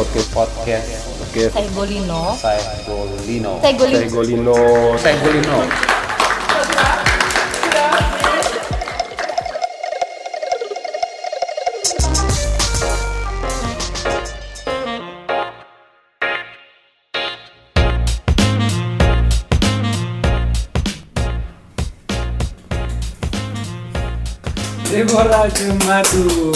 [0.00, 0.88] podcast podcast
[1.20, 2.32] podcast Saigolino.
[2.40, 3.60] Saigolino.
[3.60, 4.00] Saigolino.
[4.00, 4.56] Saigolino.
[4.96, 5.56] Saigolino.
[24.90, 26.50] Deborah Jumatu.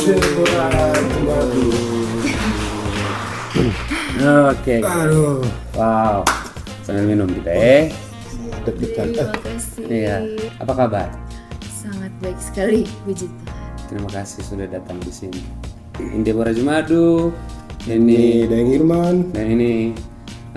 [4.24, 4.80] Oke.
[4.80, 6.24] Aduh, Wow.
[6.80, 7.84] Sambil minum kita eh.
[8.64, 9.12] deg-degan.
[9.12, 9.82] Terima kasih.
[9.84, 10.16] Iya.
[10.60, 11.08] Apa kabar?
[11.66, 13.68] Sangat baik sekali, puji Tuhan.
[13.84, 15.40] Terima kasih sudah datang di sini.
[15.96, 17.32] Ini Deborah Jumadu.
[17.84, 19.14] ini Ini Dayang Irman.
[19.30, 19.92] dan ini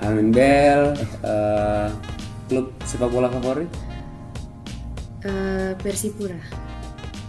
[0.00, 0.96] Alvin Bell.
[1.20, 1.88] eh,
[2.48, 3.68] klub sepak bola favorit?
[5.22, 6.40] Eh, Persipura.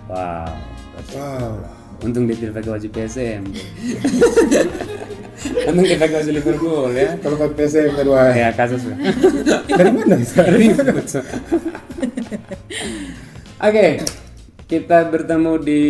[0.08, 0.48] Wow.
[1.12, 1.79] Wow.
[2.00, 3.42] Untung dia tidak pakai baju PSM.
[5.70, 7.10] Untung dia pakai baju Liverpool ya.
[7.20, 8.22] Kalau kan PSM kedua.
[8.32, 8.82] Ya kasus.
[9.80, 10.42] Dari mana bisa?
[10.48, 11.08] Ribut.
[13.60, 13.88] Oke,
[14.66, 15.82] kita bertemu di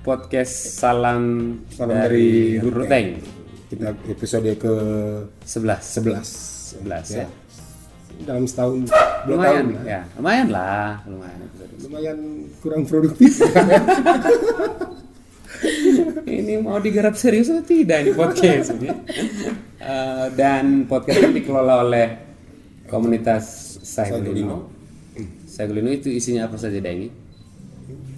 [0.00, 1.22] podcast Salam,
[1.68, 3.20] Salam dari dari Guru Teng
[3.68, 4.72] Kita episode ke
[5.44, 6.80] 11 11.
[6.80, 7.28] 11 ya.
[8.20, 8.88] Dalam setahun,
[9.28, 9.84] dua Lumayan, tahun.
[9.84, 10.00] ya.
[10.16, 11.40] Lumayan lah, lumayan.
[11.80, 12.18] Lumayan
[12.60, 13.40] kurang produktif.
[16.40, 18.88] Ini mau digarap serius atau tidak ini podcast ini?
[19.80, 22.06] Eh, dan podcast ini dikelola oleh
[22.86, 24.70] komunitas Saigulino.
[25.48, 27.10] Saigulino itu isinya apa saja Dengi?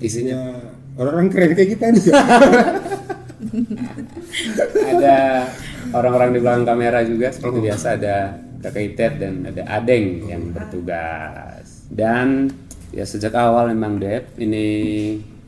[0.02, 0.58] Isinya
[0.98, 2.04] orang-orang keren kayak kita nih.
[4.92, 5.18] ada
[5.90, 8.16] orang-orang di belakang kamera juga seperti biasa ada
[8.62, 11.86] Kakak Itet dan ada Adeng yang bertugas.
[11.90, 12.50] Dan
[12.94, 14.66] ya sejak awal memang Dep ini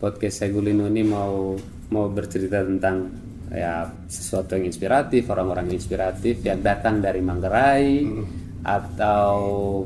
[0.04, 1.56] podcast Saigulino ini mau
[1.88, 3.08] mau bercerita tentang
[3.48, 8.04] ya sesuatu yang inspiratif, orang-orang yang inspiratif yang datang dari Manggarai
[8.60, 9.32] atau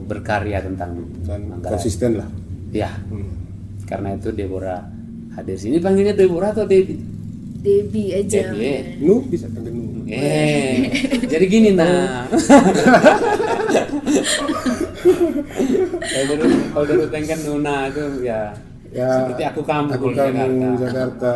[0.03, 1.79] berkarya tentang Dan Manggarai.
[1.79, 2.27] konsisten lah.
[2.75, 2.91] Ya.
[3.87, 4.83] Karena itu Deborah
[5.39, 6.99] hadir sini panggilnya Deborah atau Debbie?
[7.63, 8.51] Debbie aja.
[8.51, 8.67] Debbie.
[8.67, 8.83] eh.
[8.99, 10.03] Nu bisa panggil Nu.
[10.09, 10.89] Eh,
[11.31, 12.27] jadi gini nah.
[16.03, 18.57] kalau dulu kalau dulu kan Nuna itu ya,
[18.89, 20.45] Ya, seperti aku kamu Aku kamu
[20.81, 20.81] Jakarta.
[20.81, 21.33] Jakarta.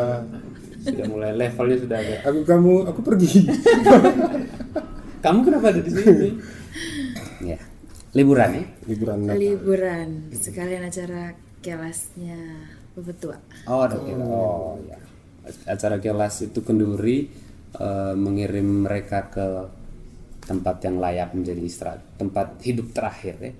[0.83, 2.17] Sudah mulai levelnya sudah ada.
[2.27, 3.31] Aku kamu, aku pergi.
[5.23, 6.29] Kamu kenapa ada di sini?
[7.55, 7.59] ya,
[8.11, 8.65] liburan ya?
[8.91, 9.39] Liburan Natal.
[9.39, 10.09] Liburan.
[10.35, 12.43] Sekalian acara kelasnya
[12.99, 13.39] Bebetua.
[13.71, 14.19] Oh, ada kelas.
[14.19, 14.99] Oh, ya.
[15.71, 17.31] Acara kelas itu kenduri
[17.79, 19.47] eh, mengirim mereka ke
[20.43, 23.53] tempat yang layak menjadi istirahat, tempat hidup terakhir ya.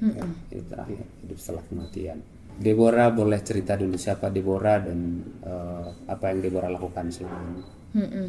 [0.51, 2.19] Hidup terakhir, hidup setelah kematian.
[2.59, 4.99] Deborah boleh cerita dulu siapa Deborah dan
[5.43, 7.65] eh, apa yang Deborah lakukan sebelumnya.
[7.97, 8.29] Mm-mm.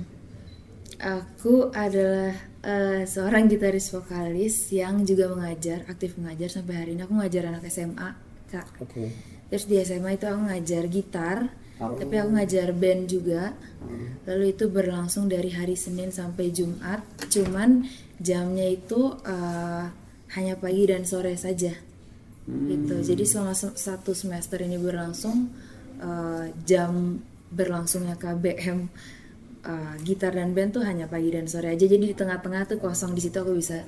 [1.03, 2.31] Aku adalah
[2.63, 7.03] eh, seorang gitaris vokalis yang juga mengajar, aktif mengajar sampai hari ini.
[7.03, 8.09] Aku ngajar anak SMA,
[8.47, 8.67] Kak.
[8.79, 9.11] Oke.
[9.51, 11.37] Terus di SMA itu aku ngajar gitar,
[11.77, 13.53] tapi aku ngajar band juga.
[14.23, 17.03] Lalu itu berlangsung dari hari Senin sampai Jumat.
[17.27, 17.83] Cuman
[18.17, 19.85] jamnya itu eh,
[20.33, 21.75] hanya pagi dan sore saja.
[22.43, 22.95] Gitu.
[23.01, 25.47] Jadi selama se- satu semester ini berlangsung
[25.97, 28.79] eh, jam berlangsungnya KBM
[29.63, 31.85] eh, gitar dan band tuh hanya pagi dan sore aja.
[31.87, 33.79] Jadi di tengah-tengah tuh kosong di situ aku bisa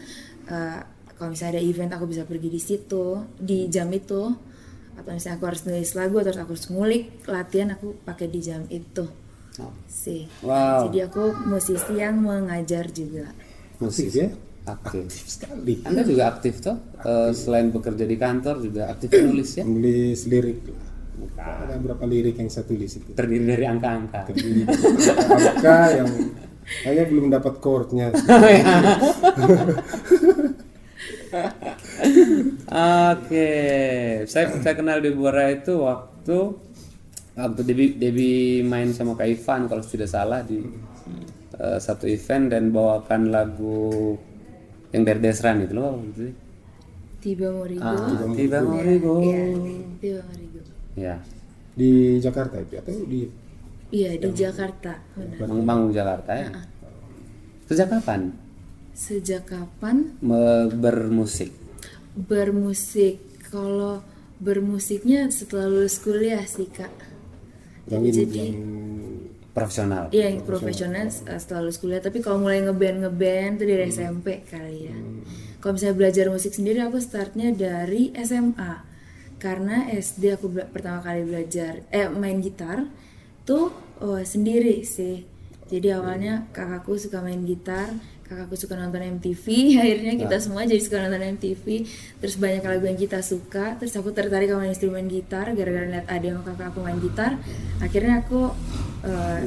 [0.47, 0.79] eh,
[1.15, 3.03] kalau misalnya ada event aku bisa pergi di situ
[3.35, 4.23] di jam itu
[4.95, 8.63] atau misalnya aku harus nulis lagu atau aku harus ngulik latihan aku pakai di jam
[8.71, 9.03] itu
[9.55, 9.71] Oh.
[9.87, 10.27] sih.
[10.43, 10.91] Wow.
[10.91, 13.31] Jadi aku musisi yang mengajar juga.
[13.79, 14.27] Aktif ya?
[14.65, 15.05] Aktif.
[15.13, 15.85] Sekali.
[15.85, 16.77] Anda juga aktif toh?
[17.05, 19.63] Eh, selain bekerja di kantor juga aktif menulis ya?
[19.63, 20.59] Menulis lirik.
[21.15, 21.45] Bukan.
[21.45, 23.13] Ada berapa lirik yang saya tulis itu?
[23.13, 24.25] Terdiri dari angka-angka.
[24.33, 24.81] Terdiri dari
[25.37, 26.09] angka yang
[26.65, 28.09] saya belum dapat chordnya.
[33.15, 33.51] Oke,
[34.25, 36.37] saya saya kenal Deborah itu waktu
[37.35, 40.63] waktu Debbie, Debbie main sama Kak Ivan kalau tidak salah di
[41.59, 44.15] eh, satu event dan bawakan lagu
[44.91, 46.01] yang dari Desran itu loh.
[47.21, 47.81] Tiba Morigo.
[47.81, 49.13] Ah, Tiba Morigo.
[49.17, 49.41] Iya,
[49.97, 50.61] Tiba Morigo.
[50.93, 51.15] Ya,
[51.75, 53.27] Di Jakarta itu atau di
[53.89, 55.01] Iya, di Jakarta.
[55.13, 55.61] Benar.
[55.61, 56.49] Manggung Jakarta ya.
[57.65, 58.29] Sejak kapan
[58.93, 61.49] Sejak kapan me- bermusik?
[62.15, 63.19] bermusik?
[63.51, 63.99] Kalau
[64.39, 66.91] bermusiknya setelah lulus kuliah sih, Kak.
[67.85, 68.57] yang Jadi, ini jadi yang
[69.55, 70.11] Profesional.
[70.11, 74.91] Iya yang profesional setelah lulus kuliah tapi kalau mulai ngeband ngeband tuh dari SMP kali
[74.91, 74.97] ya.
[75.63, 78.83] Kalau misalnya belajar musik sendiri aku startnya dari SMA
[79.39, 82.83] karena SD aku pertama kali belajar eh main gitar
[83.47, 83.71] tuh
[84.03, 85.23] oh, sendiri sih.
[85.71, 89.45] Jadi awalnya kakakku suka main gitar, kakakku suka nonton MTV
[89.83, 91.65] akhirnya kita semua jadi suka nonton MTV
[92.19, 93.77] terus banyak lagu yang kita suka.
[93.77, 97.37] Terus aku tertarik sama instrumen gitar gara-gara lihat ada yang kakak aku main gitar.
[97.79, 98.49] Akhirnya aku
[99.05, 99.41] uh,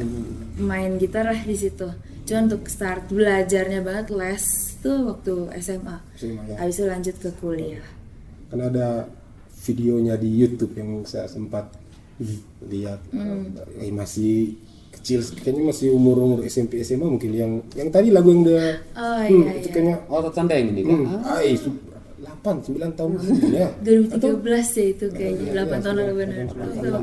[0.62, 1.90] main gitar lah di situ.
[2.28, 4.44] Cuma untuk start belajarnya banget les
[4.78, 6.56] tuh waktu SMA SMA, ya.
[6.62, 7.86] habis itu lanjut ke kuliah.
[8.52, 9.10] Kan ada
[9.66, 11.66] videonya di YouTube yang saya sempat
[12.68, 13.02] lihat.
[13.10, 13.58] Hmm.
[13.78, 14.54] eh, masih
[14.98, 19.18] kecil kayaknya masih umur umur SMP SMA mungkin yang yang tadi lagu yang udah oh
[19.22, 20.98] hmm, iya itu iya kayaknya Oh, tanda yang ini kan?
[20.98, 21.80] hmm, ay, su-
[22.18, 23.68] 8 9 tahun mungkin ya.
[23.80, 24.42] 2013
[24.74, 26.44] ya itu kayaknya Iya, 8 tahun lalu benar?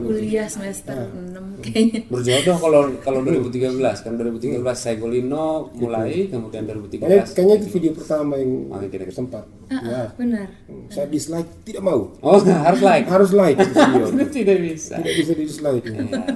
[0.01, 1.99] kuliah semester 6 kayaknya.
[2.07, 7.91] Berjodoh kalau kalau 2013 kan 2013 saya Golino mulai kemudian kayaknya, 2013 kayaknya itu video
[7.93, 9.13] pertama yang Oh, kira-kira.
[9.13, 9.43] sempat.
[9.65, 9.95] Ah, ya.
[9.97, 10.47] ah, benar.
[10.67, 12.11] Hmm, saya dislike tidak mau.
[12.19, 12.37] Oh,
[12.67, 13.05] harus like.
[13.07, 14.05] harus like video.
[14.35, 14.99] Tidak bisa.
[14.99, 15.85] tidak bisa di dislike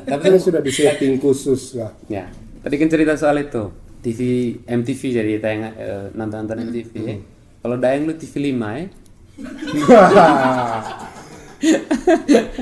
[0.07, 1.91] Tapi tapi sudah di setting khusus lah.
[2.07, 3.69] Ya, tadi kan cerita soal itu.
[3.99, 4.19] TV
[4.63, 6.93] MTV jadi tayang eh, nonton-nonton MTV.
[6.95, 7.15] ya.
[7.59, 8.85] Kalau Dayang lu TV 5 ya.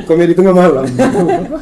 [0.03, 0.85] komedi tengah malam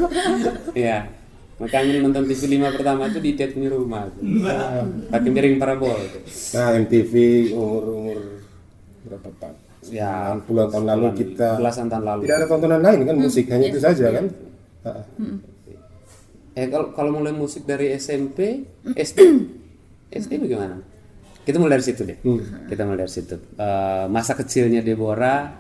[0.77, 1.07] Iya.
[1.55, 4.07] Makanya nonton TV 5 pertama itu di tiap di rumah.
[4.09, 4.23] tuh.
[5.07, 5.95] Pakai miring parabol.
[5.95, 6.21] tuh.
[6.51, 7.13] nah MTV
[7.51, 8.17] umur umur
[9.03, 9.51] berapa pak
[9.85, 12.21] Ya, puluhan tahun lalu kita belasan tahun lalu.
[12.25, 14.25] tidak ada tontonan lain kan musik hanya itu saja kan
[14.81, 15.01] Ah.
[16.53, 19.19] Eh kalau kalau mulai musik dari SMP, SD,
[20.09, 20.77] SD bagaimana?
[21.45, 22.17] Kita mulai dari situ deh.
[22.65, 23.35] Kita mulai dari situ.
[23.55, 25.53] Eh, masa kecilnya Deborah,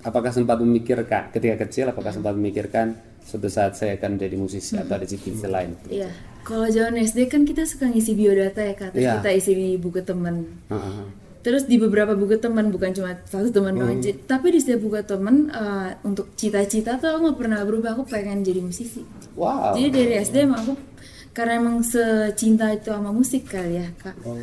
[0.00, 4.94] apakah sempat memikirkan ketika kecil, apakah sempat memikirkan suatu saat saya akan jadi musisi atau
[4.94, 5.78] ada cita-cita lain?
[5.86, 6.10] Iya,
[6.42, 9.14] kalau zaman SD kan kita suka ngisi biodata ya kak, terus Iya.
[9.20, 10.58] kita isi di buku temen.
[10.66, 11.00] Heeh.
[11.38, 13.80] Terus di beberapa buku teman, bukan cuma satu teman Hmm.
[13.80, 13.98] doang.
[14.00, 17.94] J- Tapi di setiap buku teman eh, untuk cita-cita tuh aku nggak pernah berubah.
[17.94, 19.06] Aku pengen jadi musisi.
[19.38, 19.70] Wow.
[19.72, 20.74] Jadi dari SD emang aku
[21.30, 24.18] karena emang secinta itu sama musik kali ya kak.
[24.26, 24.34] Oh,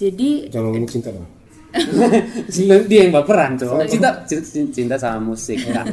[0.00, 1.28] Jadi jangan ngomong cinta dong
[2.90, 3.78] dia yang baperan tuh.
[3.86, 4.26] Cinta,
[4.74, 5.62] cinta, sama musik.
[5.70, 5.86] Kak.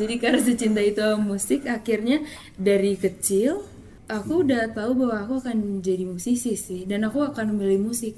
[0.00, 2.24] jadi karena secinta itu musik, akhirnya
[2.56, 3.64] dari kecil
[4.08, 8.16] aku udah tahu bahwa aku akan jadi musisi sih, dan aku akan memilih musik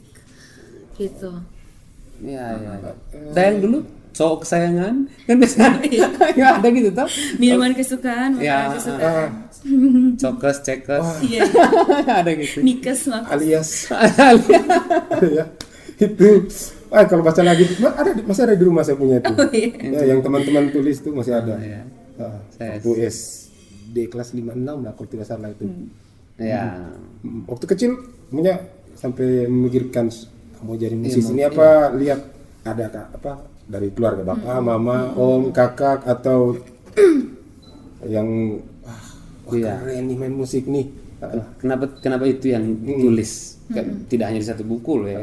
[0.94, 1.42] gitu.
[2.22, 2.72] Iya, iya.
[3.34, 3.78] Dayang dulu
[4.18, 5.56] cowok kesayangan kan biasa
[6.34, 7.06] nggak ada gitu tau
[7.38, 9.28] Minuman kesukaan, makanan Ya, kesukaan,
[10.16, 11.06] cokes cekes.
[11.22, 11.40] Iya,
[12.20, 12.58] ada gitu.
[12.60, 13.30] Nikes makan.
[13.30, 13.68] alias.
[15.24, 15.44] Ya
[15.98, 16.28] itu.
[16.88, 19.34] Ah kalau baca lagi ada masih ada di rumah saya punya itu.
[19.84, 21.54] Ya, yang teman-teman tulis itu masih ada.
[21.58, 21.82] Iya.
[22.16, 25.68] Ah, Saya- waktu SD kelas 56 lah kalau tidak salah itu.
[26.34, 26.86] Ya.
[27.20, 27.90] Mm, waktu kecil
[28.26, 28.62] punya
[28.94, 30.30] sampai memikirkan s-
[30.60, 31.90] mau jadi musisi ini apa?
[31.92, 32.37] lihat
[32.72, 33.32] ada kak apa
[33.64, 36.56] dari keluarga bapak mama om kakak atau
[38.14, 38.28] yang
[38.84, 39.02] wah,
[39.46, 39.74] wah Iya.
[39.80, 40.86] keren nih main musik nih.
[41.18, 43.58] Ah, kenapa kenapa itu yang tulis?
[43.68, 45.20] Kan tidak hanya di satu buku loh ya.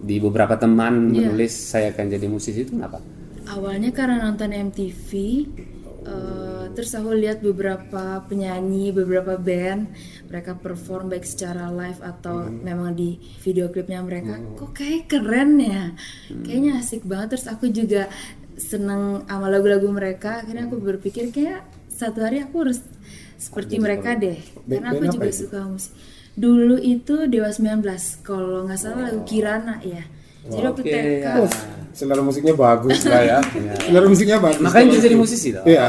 [0.00, 3.02] Di beberapa teman menulis saya akan jadi musisi itu kenapa?
[3.50, 5.08] Awalnya karena nonton MTV,
[6.06, 9.90] eh, terus aku lihat beberapa penyanyi, beberapa band,
[10.30, 15.92] mereka perform baik secara live atau memang di video klipnya mereka, kok kayak keren ya,
[16.46, 17.36] kayaknya asik banget.
[17.36, 18.06] Terus aku juga
[18.60, 22.80] seneng sama lagu-lagu mereka, akhirnya aku berpikir kayak satu hari aku harus
[23.40, 24.36] seperti mereka deh,
[24.68, 25.48] karena aku juga itu?
[25.48, 25.92] suka musik.
[26.36, 27.82] Dulu itu Dewa 19,
[28.22, 30.04] kalau nggak salah lagu Kirana ya.
[30.50, 31.26] Jadi waktu Oke, TK.
[31.38, 31.48] Oh,
[31.90, 33.38] selera musiknya bagus lah ya.
[33.86, 34.62] selera musiknya bagus.
[34.62, 35.86] makanya dia jadi musisi toh Iya.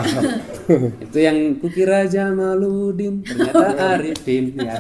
[1.03, 4.77] itu yang kukira Jamaluddin ternyata Arifin ya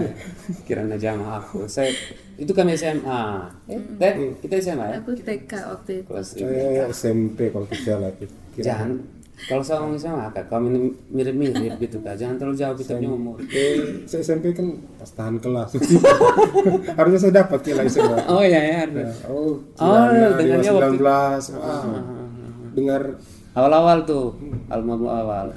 [0.63, 1.91] kiranya Jamal aku saya
[2.37, 3.21] itu kami SMA
[3.69, 6.09] eh kita SMA ya aku TK waktu itu.
[6.09, 6.29] kelas
[6.91, 8.11] SMP kalau tidak salah.
[8.57, 8.89] Jangan
[9.43, 13.09] kalau saya ngomong sama kak kami ini mirip-mirip gitu kak jangan terlalu jauh kita punya
[13.09, 15.69] umur Eh, saya SMP kan pas tahan kelas.
[16.97, 18.17] Harusnya saya dapat kira SMA.
[18.27, 19.03] oh iya ya ada.
[19.25, 20.05] Oh, Oh,
[20.35, 21.57] dengannya waktu- 19.
[21.57, 22.01] Wah.
[22.71, 23.01] Dengar
[23.51, 25.51] awal-awal tuh album awal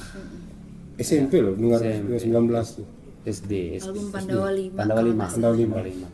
[0.96, 1.78] SMP loh, dengar.
[1.78, 2.86] Dewa 19 tuh.
[3.24, 6.08] SD album Pandawa 5 Pandawa lima Pandawa lima.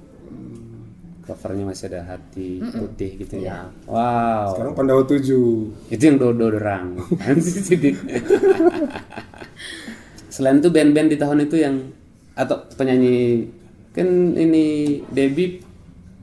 [1.31, 3.71] Covernya masih ada hati putih gitu ya.
[3.87, 4.59] Wow.
[4.59, 5.95] Sekarang Pandawa 7.
[5.95, 6.99] itu yang dodo dorang
[10.35, 11.77] selain itu band-band di tahun itu yang
[12.33, 13.45] atau penyanyi
[13.93, 14.09] kan
[14.39, 14.65] ini
[15.11, 15.61] Debbie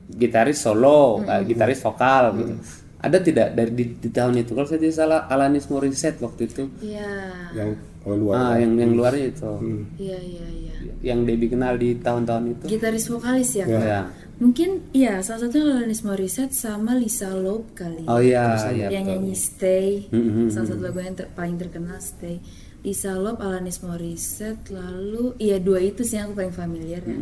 [0.08, 2.54] gitaris solo eh, gitaris vokal gitu.
[2.98, 4.58] Ada tidak dari di, di tahun itu?
[4.58, 6.66] Kalau saya tidak salah Alanis Morissette waktu itu.
[6.82, 8.34] Iya, Yang oh, luar.
[8.34, 9.52] ah yang yang luarnya itu
[9.98, 10.72] iya, iya, iya.
[11.04, 13.82] yang Debbie kenal di tahun-tahun itu Gitaris vokalis ya, Kak?
[13.84, 14.02] ya
[14.38, 18.06] Mungkin iya, salah satunya Alanis Morissette sama Lisa Loeb kali.
[18.06, 20.46] oh iya iya yang nyanyi Stay, Mm-mm.
[20.48, 22.38] salah satu lagu yang ter- paling terkenal Stay.
[22.78, 27.18] Lisa Loeb, Alanis Morissette, lalu iya dua itu sih yang aku paling familiar ya.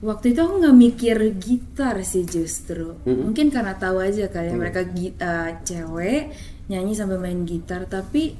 [0.00, 2.96] Waktu itu aku nggak mikir gitar sih justru.
[3.04, 6.32] Mungkin karena tahu aja kali ya mereka gi- eh, cewek
[6.72, 8.32] nyanyi sampai main gitar, tapi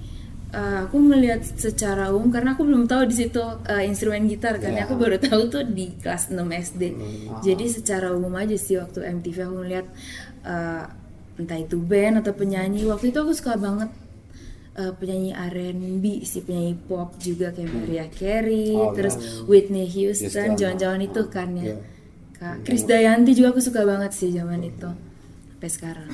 [0.51, 4.73] eh, aku melihat secara umum karena aku belum tahu di situ eh, instrumen gitar kan.
[4.73, 4.85] Ya.
[4.85, 6.83] Aku baru tahu tuh di kelas 6 SD.
[7.41, 9.87] Jadi secara umum aja sih waktu MTV aku melihat
[10.43, 10.85] eh,
[11.37, 12.85] entah itu band atau penyanyi.
[12.85, 13.89] Waktu itu aku suka banget
[14.75, 19.45] eh, penyanyi R&B sih penyanyi pop juga kayak Mariah Carey Oh, terus ya.
[19.45, 20.55] Whitney Houston Houston.
[20.57, 21.77] zaman-zaman itu kan ya Iya.
[22.37, 24.89] Kak Chris Dayanti juga aku suka banget sih zaman itu
[25.53, 26.09] sampai sekarang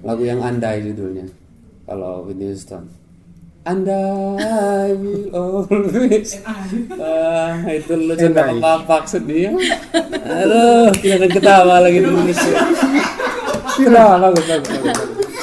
[0.00, 1.28] Lagu yang Andai judulnya.
[1.84, 2.88] Kalau Whitney Houston.
[3.68, 6.40] Andai will always.
[6.98, 8.60] Ah, itu lu coba Andai.
[8.64, 9.52] kapak sedih.
[10.40, 12.52] Aduh, kita akan ketawa lagi di Indonesia.
[13.76, 14.98] Ketawa bagus, bagus, bagus.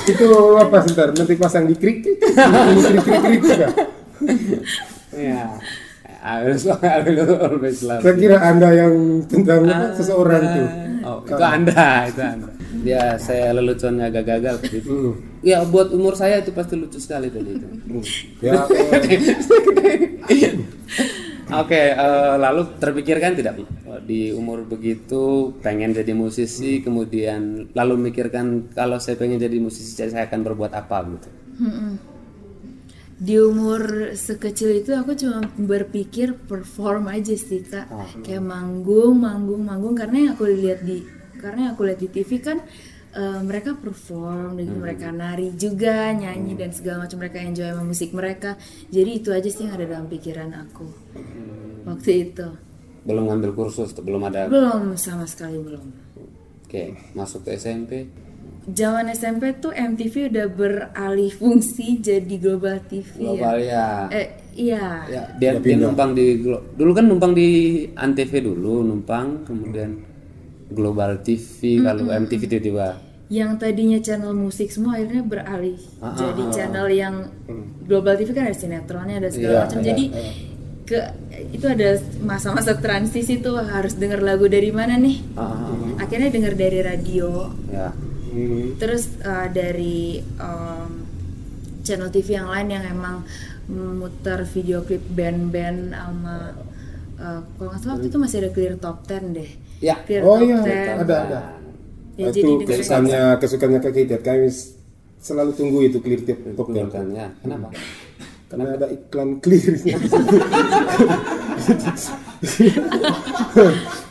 [0.10, 0.28] Itu
[0.58, 1.08] apa sebentar?
[1.14, 2.18] Nanti pasang di krik krik.
[2.26, 3.68] Krik krik krik juga.
[5.14, 5.46] Iya.
[6.26, 10.68] I will, I will always love Saya kira anda yang tentang apa, seseorang tuh.
[11.06, 12.50] Oh, itu Anda, itu Anda.
[12.82, 14.58] Ya, saya lelucon agak gagal.
[14.90, 15.35] Hmm.
[15.46, 17.68] Ya, buat umur saya itu pasti lucu sekali tadi itu.
[18.42, 18.66] Ya,
[21.62, 23.62] Oke, eh, lalu terpikirkan tidak
[24.10, 30.26] di umur begitu pengen jadi musisi, kemudian lalu mikirkan kalau saya pengen jadi musisi saya
[30.26, 31.30] akan berbuat apa gitu.
[33.16, 37.88] Di umur sekecil itu aku cuma berpikir perform aja sih kak
[38.26, 41.06] kayak manggung manggung manggung karena yang aku lihat di
[41.40, 42.60] karena yang aku lihat di TV kan
[43.16, 48.12] eh, mereka perform dan mereka nari juga nyanyi dan segala macam mereka enjoy sama musik
[48.12, 48.60] mereka
[48.92, 50.86] jadi itu aja sih yang ada dalam pikiran aku
[51.88, 52.48] waktu itu
[53.06, 54.50] Belum ngambil kursus, belum ada.
[54.50, 55.86] belum sama sekali belum
[56.66, 58.10] Oke, masuk ke SMP.
[58.66, 64.10] Zaman SMP tuh MTV udah beralih fungsi jadi Global TV Global ya.
[64.10, 64.18] ya.
[64.18, 64.86] Eh, iya.
[65.06, 66.42] Ya, dia, dia numpang di
[66.74, 67.48] dulu kan numpang di
[67.94, 70.02] Antv dulu numpang kemudian
[70.70, 72.98] Global TV kalau MTV tiba-tiba.
[73.26, 77.16] Yang tadinya channel musik semua akhirnya beralih Ah, jadi channel yang
[77.86, 79.80] Global TV kan ada sinetronnya ada segala Iya, macam.
[79.82, 80.06] iya, Jadi
[80.86, 81.00] ke
[81.50, 85.18] itu ada masa-masa transisi tuh harus denger lagu dari mana nih?
[85.34, 86.06] Ah, ah, ah.
[86.06, 87.90] Akhirnya denger dari radio, ya.
[88.30, 91.08] Hmm, terus uh, dari um,
[91.82, 93.24] channel TV yang lain yang emang
[93.66, 96.54] muter video klip band-band sama
[97.18, 99.50] uh, kalau nggak salah waktu itu masih ada Clear Top 10 deh.
[99.80, 101.04] ya Clear Oh Top iya, 10.
[101.04, 101.40] ada ada.
[102.16, 104.22] Ya, itu jadi dengerin- kesukaannya kesukaannya Kak Kitet.
[104.22, 104.48] Kami
[105.18, 106.88] selalu tunggu itu clear tip top Betul ten.
[106.88, 107.68] kan ya kenapa
[108.46, 109.74] Karena ada iklan clear.
[109.82, 109.98] ya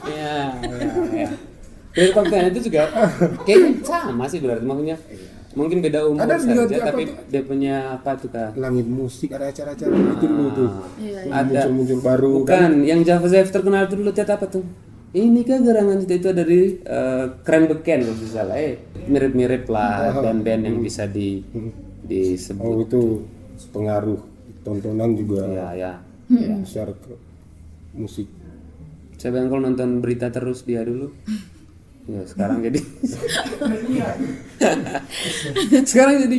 [0.04, 0.34] ya
[1.14, 1.28] ya
[1.94, 2.82] dari konten itu juga
[3.46, 4.96] kayaknya sama sih berarti maksudnya
[5.54, 7.16] mungkin beda umur Ada saja apa tapi tuh?
[7.30, 8.50] dia punya apa tuh kak?
[8.58, 9.28] Langit musik.
[9.30, 9.92] Ada acara-acara.
[9.94, 10.70] Itu dulu tuh.
[10.98, 11.32] Iya, iya.
[11.32, 11.60] ada.
[11.70, 12.30] Muncul-muncul baru.
[12.42, 14.64] bukan yang Java Zef terkenal itu dulu cat apa tuh?
[15.14, 18.74] Ini kan gerangan itu itu dari eh, keren beken kalau tidak salah eh.
[19.06, 21.38] Mirip-mirip lah band-band yang bisa di
[22.02, 22.62] disebut.
[22.66, 23.02] Oh itu
[23.70, 24.18] pengaruh
[24.66, 25.46] tontonan juga.
[25.46, 25.92] Ya ya
[26.28, 27.14] ke
[27.94, 28.26] musik.
[29.14, 31.14] saya bilang kalau nonton berita terus dia dulu
[32.04, 32.80] ya sekarang jadi
[35.90, 36.38] sekarang jadi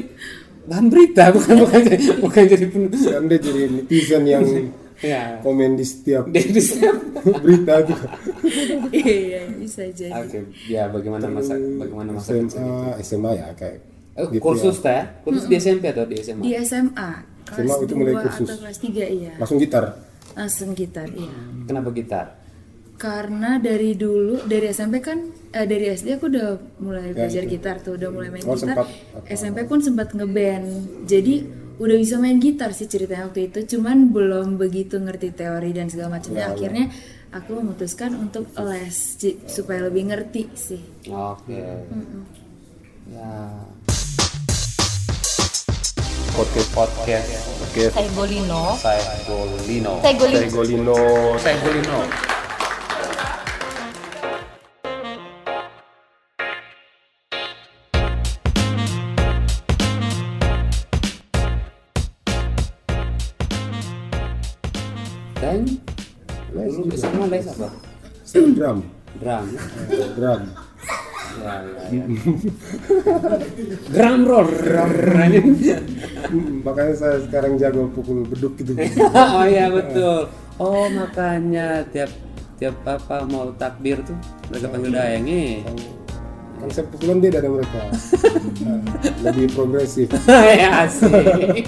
[0.66, 4.44] bahan berita bukan bukan jadi bukan jadi penulis Sekarang dia jadi netizen yang
[5.04, 6.96] ya komen di setiap di setiap
[7.44, 8.00] berita tuh.
[8.96, 10.16] Iya, bisa jadi.
[10.24, 10.40] Oke,
[10.72, 12.48] ya bagaimana masa bagaimana masa kecil?
[12.48, 13.78] SMA, SMA ya kayak
[14.16, 16.40] Eh, kursus teh, kursus di SMP atau di SMA?
[16.40, 17.10] Di SMA,
[17.52, 18.48] kelas SMA itu mulai 2 kursus.
[18.48, 19.34] atau kelas 3 iya.
[19.36, 19.84] langsung gitar.
[20.40, 21.36] Langsung gitar, iya.
[21.68, 22.26] Kenapa gitar?
[22.96, 25.20] Karena dari dulu dari SMP kan
[25.52, 26.48] eh, dari SD aku udah
[26.80, 28.72] mulai belajar gitar tuh, udah mulai main Oh, gitar.
[28.72, 28.88] sempat.
[29.28, 30.68] SMP pun sempat ngeband.
[31.04, 31.44] Jadi
[31.76, 36.16] udah bisa main gitar sih ceritanya waktu itu, cuman belum begitu ngerti teori dan segala
[36.16, 36.56] macamnya.
[36.56, 36.88] Akhirnya
[37.30, 38.96] aku memutuskan untuk les
[39.46, 40.80] supaya lebih ngerti sih.
[41.12, 41.84] Oke.
[43.06, 43.36] Ya.
[46.32, 47.28] Podcast Podcast
[47.62, 48.64] podcast Saya Golino.
[48.76, 49.94] saya Golino.
[50.04, 50.48] Saya Golino.
[50.50, 50.98] Golino.
[51.40, 52.35] Saya Golino.
[65.56, 67.68] Dan dulu SMA les apa?
[68.36, 68.80] Drum.
[69.16, 69.46] Drum.
[69.88, 70.42] Eh, drum.
[71.36, 72.06] Ya, ya, ya.
[73.92, 74.48] Drum roll.
[76.26, 78.72] Hmm, makanya saya sekarang jago pukul beduk gitu.
[79.36, 80.32] oh iya betul.
[80.56, 82.08] Oh makanya tiap
[82.56, 84.16] tiap apa mau takbir tuh
[84.48, 85.60] mereka panggil dayang nih.
[86.72, 87.80] saya pukulan beda dari mereka.
[88.66, 88.80] Nah,
[89.30, 90.08] lebih progresif.
[90.32, 91.68] ya asik.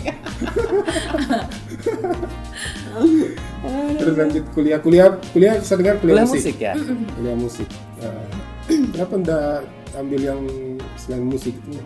[3.97, 6.39] Terus lanjut kuliah kuliah kuliah saya dengar kuliah, Kuliah musik.
[6.41, 6.73] musik ya?
[7.15, 7.67] Kuliah musik.
[8.01, 8.25] Eh,
[8.93, 9.45] kenapa enggak
[9.97, 10.41] ambil yang
[10.99, 11.81] selain musik itu?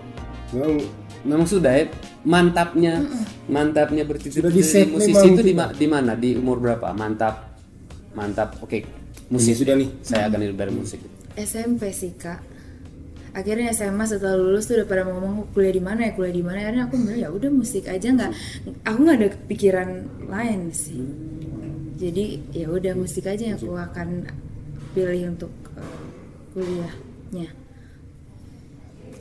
[0.52, 0.74] Memang
[1.22, 1.86] Memang sudah ya
[2.26, 2.98] mantapnya
[3.46, 6.12] mantapnya bercita-cita musisi memang itu di, di mana?
[6.18, 6.90] Di umur berapa?
[6.98, 7.62] Mantap.
[8.18, 8.58] Mantap.
[8.66, 8.82] Oke.
[9.30, 9.90] musik Musik sudah nih.
[10.02, 11.00] saya akan hidup dari musik.
[11.38, 12.42] SMP sih kak
[13.32, 16.58] akhirnya SMA setelah lulus tuh udah pada ngomong kuliah di mana ya kuliah di mana
[16.68, 18.32] akhirnya aku bilang ya udah musik aja nggak
[18.84, 19.90] aku nggak ada pikiran
[20.28, 21.00] lain sih
[22.01, 24.25] jadi ya udah musik aja yang aku akan
[24.98, 26.01] pilih untuk uh,
[26.58, 27.53] kuliahnya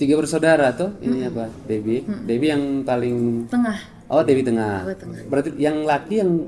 [0.01, 1.53] Tiga bersaudara tuh ini apa?
[1.69, 2.01] Debbie.
[2.25, 3.77] Debbie yang paling tengah
[4.11, 4.83] Oh, Debbie tengah.
[4.83, 5.23] Aku tengah.
[5.31, 6.43] Berarti yang laki yang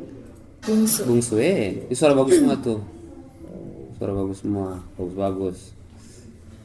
[0.66, 1.86] bungsu bungsu eh.
[1.94, 2.82] Suara bagus semua tuh.
[4.02, 5.70] Suara bagus semua, bagus-bagus.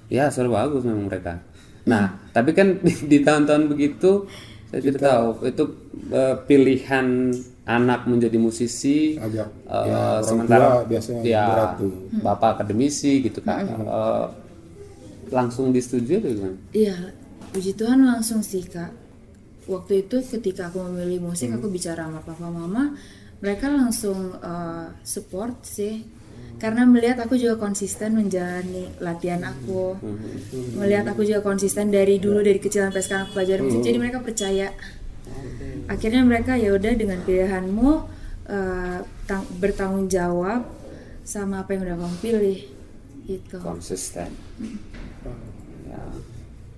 [0.09, 1.37] Ya, suara bagus memang mereka.
[1.85, 2.81] Nah, tapi kan
[3.13, 4.25] di tahun-tahun begitu
[4.67, 5.63] saya tidak tahu itu
[6.11, 7.07] eh, pilihan
[7.67, 11.91] anak menjadi musisi Agak, eh, ya, sementara biasanya ya berat tuh.
[12.23, 14.27] bapak akademisi gitu kan Eh,
[15.27, 16.57] langsung disetujui atau gimana?
[16.71, 17.11] Iya,
[17.51, 18.91] puji Tuhan langsung sih kak.
[19.67, 22.95] Waktu itu ketika aku memilih musik, aku bicara sama papa mama,
[23.43, 26.07] mereka langsung uh, support sih.
[26.57, 29.97] Karena melihat aku juga konsisten menjalani latihan aku,
[30.77, 34.19] melihat aku juga konsisten dari dulu dari kecil sampai sekarang aku belajar musik, jadi mereka
[34.25, 34.73] percaya.
[35.87, 37.89] Akhirnya mereka ya udah dengan pilihanmu
[38.49, 38.99] uh,
[39.29, 40.65] tang- bertanggung jawab
[41.21, 42.59] sama apa yang udah kamu pilih,
[43.29, 43.57] gitu.
[43.61, 44.33] konsisten.
[45.87, 46.01] Ya.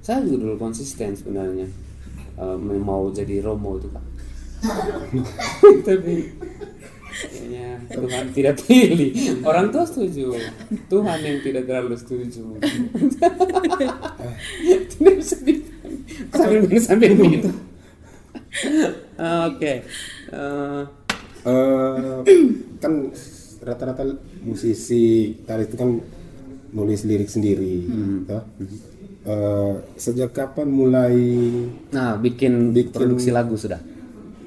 [0.04, 1.70] Saya juga dulu konsisten sebenarnya.
[2.40, 4.00] Eh, mau jadi romo itu kan
[5.88, 6.32] tapi
[7.12, 9.12] kayaknya Tuhan tidak pilih.
[9.42, 10.38] Orang tua setuju.
[10.86, 12.44] Tuhan yang tidak terlalu setuju.
[14.90, 15.36] Tidak bisa
[16.30, 17.54] sambil minum sambil minum
[19.48, 19.74] oke.
[21.40, 22.12] Eh,
[22.78, 22.94] kan
[23.60, 24.04] rata-rata
[24.44, 25.90] musisi gitaris itu kan
[26.70, 27.88] nulis lirik sendiri,
[28.28, 28.44] toh?
[29.20, 31.16] Eh, sejak kapan mulai
[31.90, 33.80] nah bikin, Bikin- produksi lagu sudah?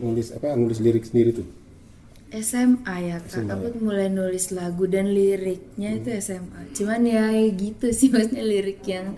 [0.03, 1.47] nulis apa nulis lirik sendiri tuh?
[2.33, 6.73] SMA ya kak, aku tuh mulai nulis lagu dan liriknya itu SMA.
[6.73, 9.12] Cuman ya gitu sih maksudnya lirik yang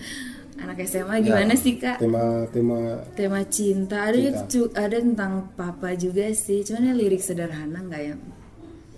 [0.58, 2.02] anak SMA gimana sih kak?
[2.02, 4.18] Tema tema Tema cinta ada
[4.50, 6.66] cu- ada tentang papa juga sih.
[6.66, 8.14] Cuman ya lirik sederhana nggak ya?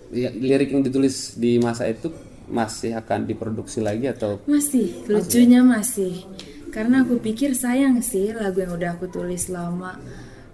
[0.07, 2.09] ya, lirik yang ditulis di masa itu
[2.47, 6.23] masih akan diproduksi lagi atau Masih, lucunya masih.
[6.71, 9.99] Karena aku pikir sayang sih lagu yang udah aku tulis lama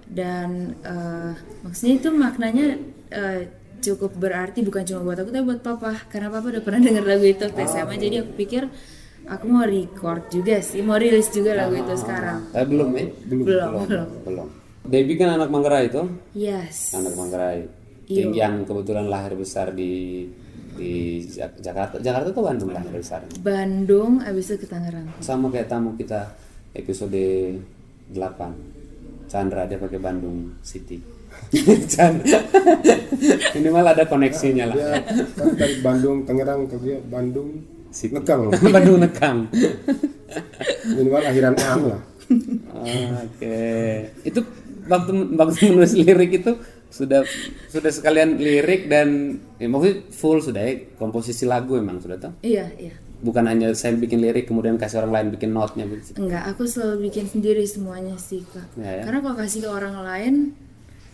[0.10, 2.68] dan eh, maksudnya itu maknanya
[3.14, 3.42] eh,
[3.80, 7.26] cukup berarti bukan cuma buat aku tapi buat papa karena papa udah pernah denger lagu
[7.26, 8.64] itu waktu SMA jadi aku pikir
[9.26, 13.06] aku mau record juga sih mau rilis juga lagu itu sekarang Eh, belum ya?
[13.24, 14.48] belum belum, Belum.
[14.84, 17.64] Debbie kan anak Manggarai itu, yes anak Manggarai.
[18.04, 20.28] Yang, yang kebetulan lahir besar di
[20.74, 20.92] di
[21.24, 21.96] Jak- Jakarta.
[21.98, 23.24] Jakarta atau Bandung lahir besar.
[23.40, 26.36] Bandung abis itu ke Tangerang Sama kayak tamu kita
[26.74, 27.16] episode
[28.12, 28.12] 8.
[29.26, 31.00] Chandra dia pakai Bandung City.
[33.54, 34.76] Minimal ada koneksinya lah.
[34.76, 34.90] ya
[35.38, 37.62] kan dari Bandung Tangerang ke dia Bandung
[37.94, 38.18] Situ.
[38.18, 39.38] Nekang Bandung Nekang.
[40.98, 42.02] minimal akhiran am lah.
[43.22, 43.62] Oke.
[44.26, 44.42] Itu
[44.90, 46.58] waktu waktu menulis lirik itu
[46.90, 47.22] sudah
[47.70, 52.34] sudah sekalian lirik dan ya, maksudnya full sudah ya komposisi lagu emang sudah tuh.
[52.42, 52.94] iya iya
[53.24, 55.88] Bukan hanya saya bikin lirik kemudian kasih orang lain bikin notnya.
[56.20, 58.68] Enggak, aku selalu bikin sendiri semuanya sih kak.
[58.76, 59.04] Ya, ya.
[59.08, 60.34] Karena kalau kasih ke orang lain,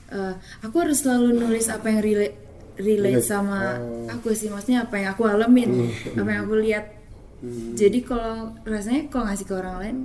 [0.09, 0.33] eh,
[0.65, 2.37] aku harus selalu nulis apa yang relate
[2.79, 3.75] relate sama
[4.07, 6.85] aku sih, maksudnya apa yang aku alamin, apa yang aku lihat.
[7.75, 9.97] Jadi kalau rasanya kalau ngasih ke orang lain,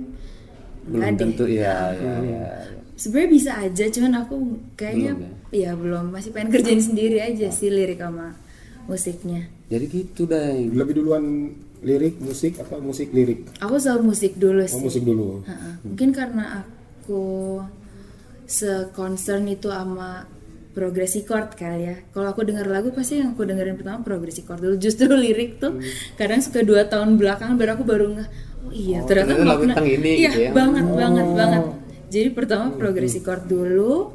[0.85, 2.45] Belum tentu ya ya ya.
[2.95, 4.35] Sebenarnya bisa aja, cuman aku
[4.79, 5.13] kayaknya
[5.51, 5.75] ya?
[5.75, 8.31] belum masih pengen kerjain sendiri aja sih lirik sama
[8.87, 9.51] musiknya.
[9.67, 10.69] Jadi gitu deh.
[10.71, 11.51] Lebih duluan
[11.83, 13.49] lirik musik apa musik lirik?
[13.59, 14.83] Aku selalu musik dulu Oh sih.
[14.83, 15.43] musik dulu.
[15.43, 15.69] Ha-ha.
[15.83, 17.23] Mungkin karena aku
[18.45, 20.25] se-concern itu sama
[20.71, 21.95] progresi chord kali ya.
[22.11, 24.75] Kalau aku denger lagu pasti yang aku dengerin pertama progresi chord dulu.
[24.75, 25.79] Justru lirik tuh
[26.13, 28.29] kadang suka dua tahun belakangan baru aku baru nggak.
[28.65, 30.51] Oh iya ternyata ternyata makna- ini Iya gitu ya.
[30.51, 31.63] banget banget banget.
[32.05, 34.13] Jadi pertama progresi chord dulu,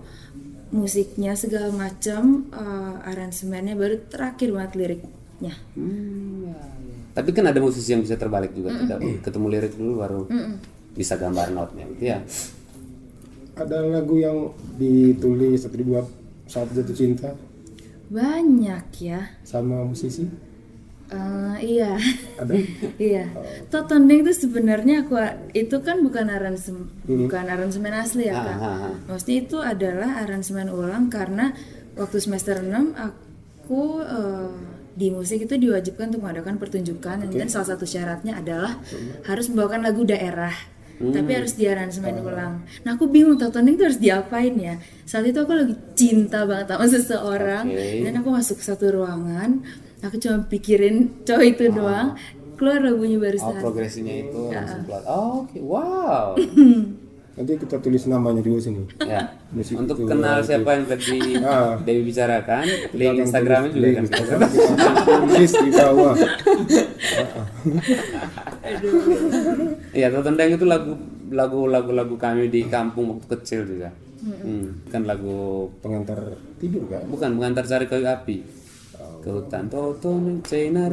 [0.70, 5.54] musiknya segala macam, eh, aransemennya baru terakhir banget liriknya.
[7.10, 8.72] Tapi kan ada musisi yang bisa terbalik juga.
[8.74, 10.20] Tidak ketemu lirik dulu baru
[10.90, 12.18] bisa gambar notnya gitu ya.
[13.60, 16.08] Ada lagu yang ditulis atau dibuat
[16.48, 17.36] saat jatuh cinta
[18.08, 19.36] Banyak ya.
[19.46, 20.26] sama musisi?
[21.10, 21.94] Eh, iya.
[22.40, 22.54] Ada?
[23.12, 23.28] iya.
[23.68, 25.14] Totondeng itu sebenarnya aku
[25.52, 28.56] itu kan bukan aransemen bukan aransemen asli ya, Kak.
[28.56, 28.94] ah, ah.
[29.10, 31.52] Maksudnya itu adalah aransemen ulang karena
[32.00, 34.50] waktu semester 6 aku eh,
[34.94, 38.78] di musik itu diwajibkan untuk mengadakan pertunjukan dan salah satu syaratnya adalah
[39.26, 40.52] harus membawakan lagu daerah
[41.00, 42.60] tapi harus diaransemen ulang.
[42.84, 44.76] Nah aku bingung tontonan itu harus diapain ya.
[45.08, 48.04] Saat itu aku lagi cinta banget sama seseorang Oke.
[48.04, 49.64] dan aku masuk ke satu ruangan.
[50.04, 52.12] Aku cuma pikirin cowok itu doang.
[52.60, 53.56] Keluar lagunya Oh, barusan.
[53.56, 55.02] progresinya itu langsung keluar.
[55.08, 55.58] Oh, oke.
[55.64, 56.28] Wow.
[57.40, 58.84] Nanti kita tulis namanya di sini.
[59.00, 59.32] ya.
[59.48, 61.72] Musik Untuk itu, kenal ya, siapa yang tadi Ah.
[61.80, 64.04] Dewi bicarakan, link Instagramnya juga kan.
[65.24, 66.14] Tulis di bawah.
[69.90, 70.94] Iya, Totendang itu lagu
[71.30, 73.90] lagu lagu lagu kami di kampung waktu kecil juga.
[74.20, 76.20] Hmm, kan lagu Pengantar
[76.60, 77.00] tidur kan?
[77.08, 78.44] bukan mengantar cari kayu api
[79.20, 80.88] ke hutan Toton Cina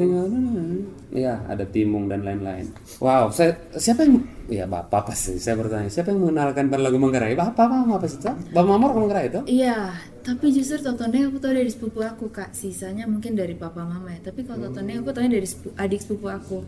[1.10, 2.68] ya ada timung dan lain-lain
[3.00, 7.34] wow saya siapa yang ya bapak pasti saya bertanya siapa yang mengenalkan pada lagu Manggarai
[7.34, 11.40] bapak mama apa sih itu bapak mama orang Manggarai itu Iya, tapi justru Totondeng aku
[11.40, 12.52] tahu dari sepupu aku kak.
[12.52, 14.20] Sisanya mungkin dari papa mama ya.
[14.22, 16.60] Tapi kalau Totondeng aku tahu dari sepu- adik sepupu aku.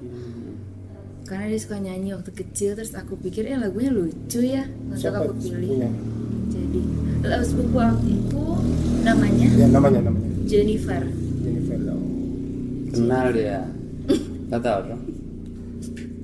[1.24, 4.63] Karena dia suka nyanyi waktu kecil, terus aku pikir eh lagunya lucu ya,
[4.95, 5.76] Siapa aku pilih.
[5.76, 5.89] sepupunya?
[6.50, 6.82] Jadi
[7.22, 8.41] lagu sepupu aku itu
[9.04, 10.28] namanya Ya namanya namanya.
[10.48, 11.04] Jennifer.
[12.89, 13.62] Kenal dia
[14.49, 15.02] nggak tahu dong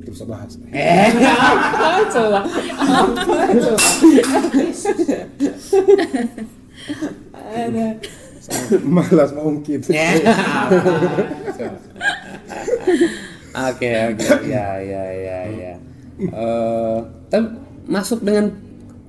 [0.02, 0.52] Kita bisa bahas.
[0.70, 2.40] eh apa coba
[2.74, 3.80] apa coba
[7.36, 7.88] ada
[8.86, 9.90] Malas mau ungkit.
[9.90, 10.06] Ya.
[13.74, 15.74] Oke oke ya ya ya ya.
[16.22, 17.46] Eh, tapi
[17.88, 18.54] masuk dengan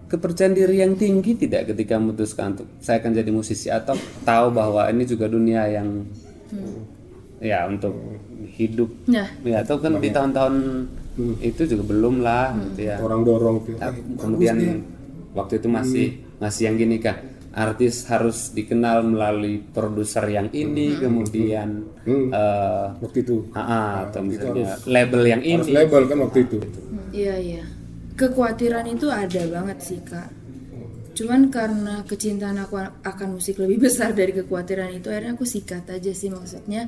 [0.07, 3.92] kepercayaan diri yang tinggi tidak ketika memutuskan untuk saya akan jadi musisi atau
[4.23, 6.07] tahu bahwa ini juga dunia yang
[7.40, 7.94] ya untuk
[8.57, 8.90] hidup.
[9.09, 10.55] Nah, ya atau kan di tahun-tahun
[11.40, 12.96] itu juga belum lah gitu ya.
[13.01, 13.77] Orang dorong tuh.
[13.81, 14.57] Nah, kemudian
[15.33, 16.07] waktu itu masih
[16.40, 17.16] masih yang gini kah?
[17.57, 23.49] Artis harus dikenal melalui produser yang ini kemudian eh Waktu itu.
[23.57, 25.72] Ah, ah, atau misalnya label yang harus ini.
[25.72, 26.59] label kan waktu itu.
[27.16, 27.64] iya iya.
[28.16, 30.36] Kekhawatiran itu ada banget sih kak.
[31.16, 36.12] Cuman karena kecintaan aku akan musik lebih besar dari kekhawatiran itu, akhirnya aku sikat aja
[36.12, 36.85] sih maksudnya.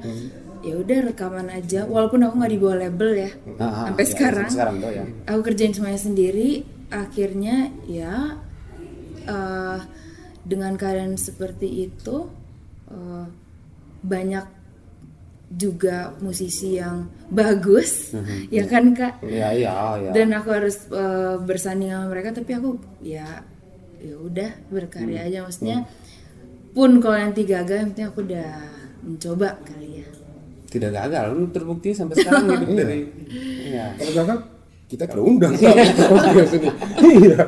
[0.60, 3.30] Ya udah rekaman aja, walaupun aku nggak dibawa label ya.
[3.56, 6.50] Ah, ah, sampai ya, sekarang, sekarang tuh ya aku kerjain semuanya sendiri.
[6.88, 8.36] Akhirnya ya
[9.24, 9.78] eh,
[10.44, 12.28] dengan keadaan seperti itu
[12.92, 13.26] eh,
[14.04, 14.58] banyak
[15.48, 18.12] juga musisi yang bagus,
[18.52, 19.24] ya kan kak?
[19.24, 23.40] ya iya ya dan aku harus uh, bersanding sama mereka tapi aku ya
[23.98, 25.28] ya udah berkarya Hmm.
[25.28, 25.78] aja maksudnya
[26.70, 28.48] pun kalau nanti gagal yang penting aku udah
[29.00, 30.08] mencoba kali ya
[30.68, 32.98] tidak gagal lu terbukti sampai sekarang hidup dari
[33.66, 34.38] ya Kalau gagal
[34.88, 35.52] kita kalau undang.
[35.52, 37.44] Iya.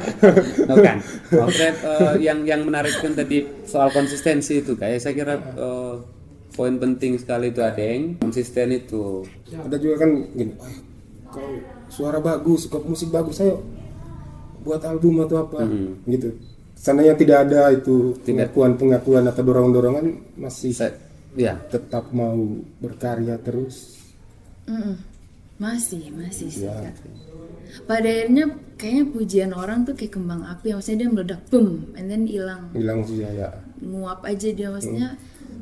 [0.69, 0.97] Bukan.
[1.41, 5.95] Maksudnya eh, yang yang menarik kan tadi soal konsistensi itu kayak saya kira eh,
[6.51, 9.25] poin penting sekali itu ada yang konsisten itu.
[9.49, 10.53] Ada juga kan gini.
[10.55, 10.69] "Wah,
[11.31, 11.51] Kalau
[11.89, 13.65] suara bagus, kok musik bagus, ayo
[14.65, 15.65] buat album atau apa
[16.09, 16.37] gitu.
[16.81, 20.07] Seandainya tidak ada itu pengakuan-pengakuan atau dorongan-dorongan
[20.41, 20.97] masih Saya,
[21.37, 22.37] ya tetap mau
[22.81, 24.01] berkarya terus.
[24.65, 24.97] Mm-mm.
[25.61, 26.89] masih masih sih Ya.
[27.85, 32.25] Pada akhirnya kayaknya pujian orang tuh kayak kembang api maksudnya dia meledak boom and then
[32.27, 33.49] hilang Bilang sih ya, ya.
[33.85, 35.21] nguap aja dia maksudnya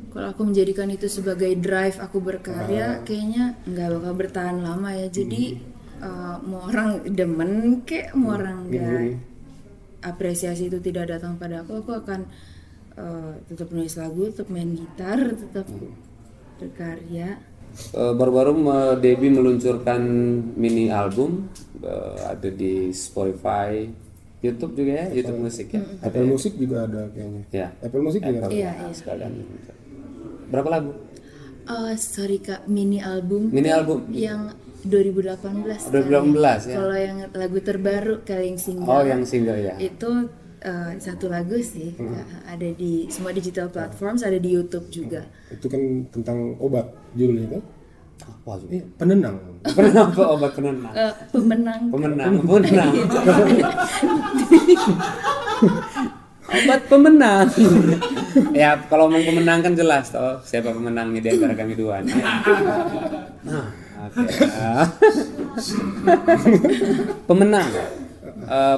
[0.09, 5.61] kalau aku menjadikan itu sebagai drive aku berkarya kayaknya nggak bakal bertahan lama ya jadi
[6.01, 9.19] uh, mau orang demen kek mau orang nggak
[10.03, 12.23] apresiasi itu tidak datang pada aku aku akan
[12.95, 15.67] uh, tetap nulis lagu tetap main gitar tetap
[16.59, 20.01] berkarya Eh, baru-baru me- Debbie meluncurkan
[20.57, 21.47] mini album
[21.85, 23.85] eh, ada di Spotify,
[24.41, 25.81] YouTube juga ya, YouTube musik ya.
[26.01, 27.43] Apple Music juga ada kayaknya.
[27.53, 27.67] Ya.
[27.85, 28.51] Apple Music juga ada.
[28.51, 28.89] Iya, iya.
[28.89, 29.31] sekalian.
[30.49, 30.91] Berapa lagu?
[31.69, 33.53] Oh, sorry kak, mini album.
[33.53, 34.09] Mini album.
[34.09, 34.49] yang
[34.81, 35.91] 2018.
[35.91, 36.75] 2018 ya.
[36.77, 38.87] Kalau yang lagu terbaru kali yang single.
[38.87, 39.75] Oh, yang single ya.
[39.75, 42.15] Itu eh, satu lagu sih, Hmm.
[42.15, 42.27] Kak.
[42.51, 45.23] ada di semua digital platforms, ada di YouTube juga.
[45.47, 47.63] Itu kan tentang obat judulnya kan?
[48.19, 48.67] Apa tuh?
[48.67, 49.35] Iya, penenang.
[49.75, 50.91] Penenang apa obat penenang?
[50.91, 51.81] Eh, pemenang.
[51.87, 52.91] Pemenang, pemenang.
[56.49, 57.47] obat pemenang.
[58.59, 62.01] ya kalau ngomong pemenang kan jelas toh siapa pemenangnya di antara kami dua.
[62.03, 63.65] Nah,
[64.07, 64.23] oke.
[67.27, 67.69] pemenang.
[68.49, 68.77] Eh,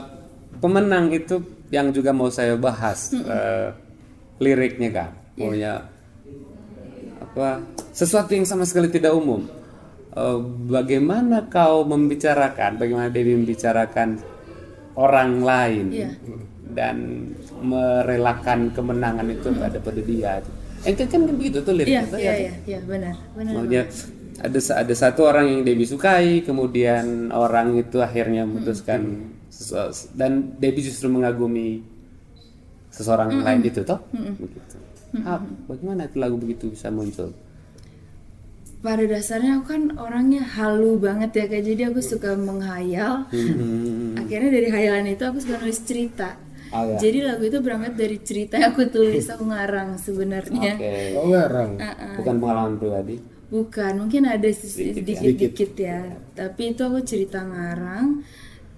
[0.58, 1.38] pemenang itu
[1.72, 3.70] yang juga mau saya bahas eh,
[4.42, 5.10] liriknya kan.
[5.38, 5.86] Maunya
[7.22, 7.64] apa
[7.96, 9.46] sesuatu yang sama sekali tidak umum.
[10.12, 14.20] Eh, bagaimana kau membicarakan, bagaimana Dewi membicarakan
[15.00, 16.10] orang lain Iya.
[16.76, 16.96] dan
[17.64, 20.44] merelakan kemenangan itu ada pada dia.
[20.84, 22.18] Eh kan kan begitu tuh iya liriknya.
[22.20, 23.86] iya iya iya benar benar Maunya
[24.42, 30.82] ada ada satu orang yang Debbie sukai, kemudian orang itu akhirnya memutuskan sesu- dan Debbie
[30.82, 31.86] justru mengagumi
[32.90, 34.76] seseorang lain itu toh, begitu.
[35.24, 37.32] Ah, bagaimana itu lagu begitu bisa muncul?
[38.82, 44.18] pada dasarnya aku kan orangnya halu banget ya kayak jadi aku suka menghayal Hmm.
[44.18, 46.34] akhirnya dari hayalan itu aku suka nulis cerita
[46.74, 46.98] Oh, ya.
[46.98, 50.94] jadi lagu itu berangkat dari cerita yang aku tulis aku ngarang sebenarnya Oke.
[51.14, 51.72] Oh ngarang.
[52.18, 53.16] Bukan pengalaman pribadi.
[53.52, 56.16] Bukan mungkin ada sedikit-sedikit ya.
[56.34, 58.24] Tapi itu aku cerita ngarang.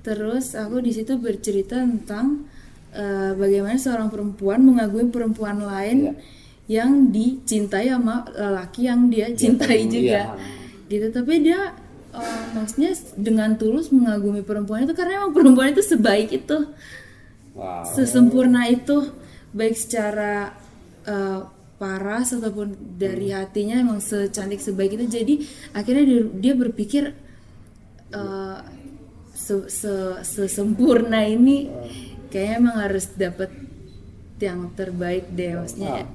[0.02, 2.50] Terus aku di situ bercerita tentang
[2.92, 6.18] eh, bagaimana seorang perempuan mengagumi perempuan lain
[6.66, 10.36] yang dicintai sama lelaki yang dia cintai juga.
[10.90, 11.08] Gitu.
[11.14, 11.78] Tapi dia
[12.12, 16.74] eh, maksudnya dengan tulus mengagumi perempuan itu karena emang perempuan itu sebaik itu.
[17.54, 17.86] Wow.
[17.86, 19.14] sesempurna itu.
[19.54, 20.50] Baik secara
[21.06, 21.40] eh,
[21.78, 25.06] paras ataupun dari hatinya emang secantik sebaik itu.
[25.10, 25.34] Jadi
[25.74, 27.04] akhirnya dia, dia berpikir
[28.14, 28.60] eh,
[29.34, 31.68] se- se- sesempurna ini
[32.30, 33.52] kayaknya emang harus dapat
[34.44, 36.08] yang terbaik deh maksudnya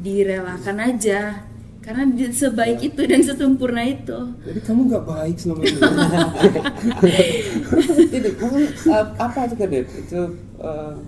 [0.00, 1.46] direlakan aja.
[1.80, 4.36] Karena sebaik itu dan sesempurna itu.
[4.44, 5.80] Jadi kamu nggak baik selama ini.
[7.96, 8.20] Mungkin,
[8.92, 9.88] uh, apa itu Dep?
[9.88, 10.22] Itu
[10.60, 11.00] uh,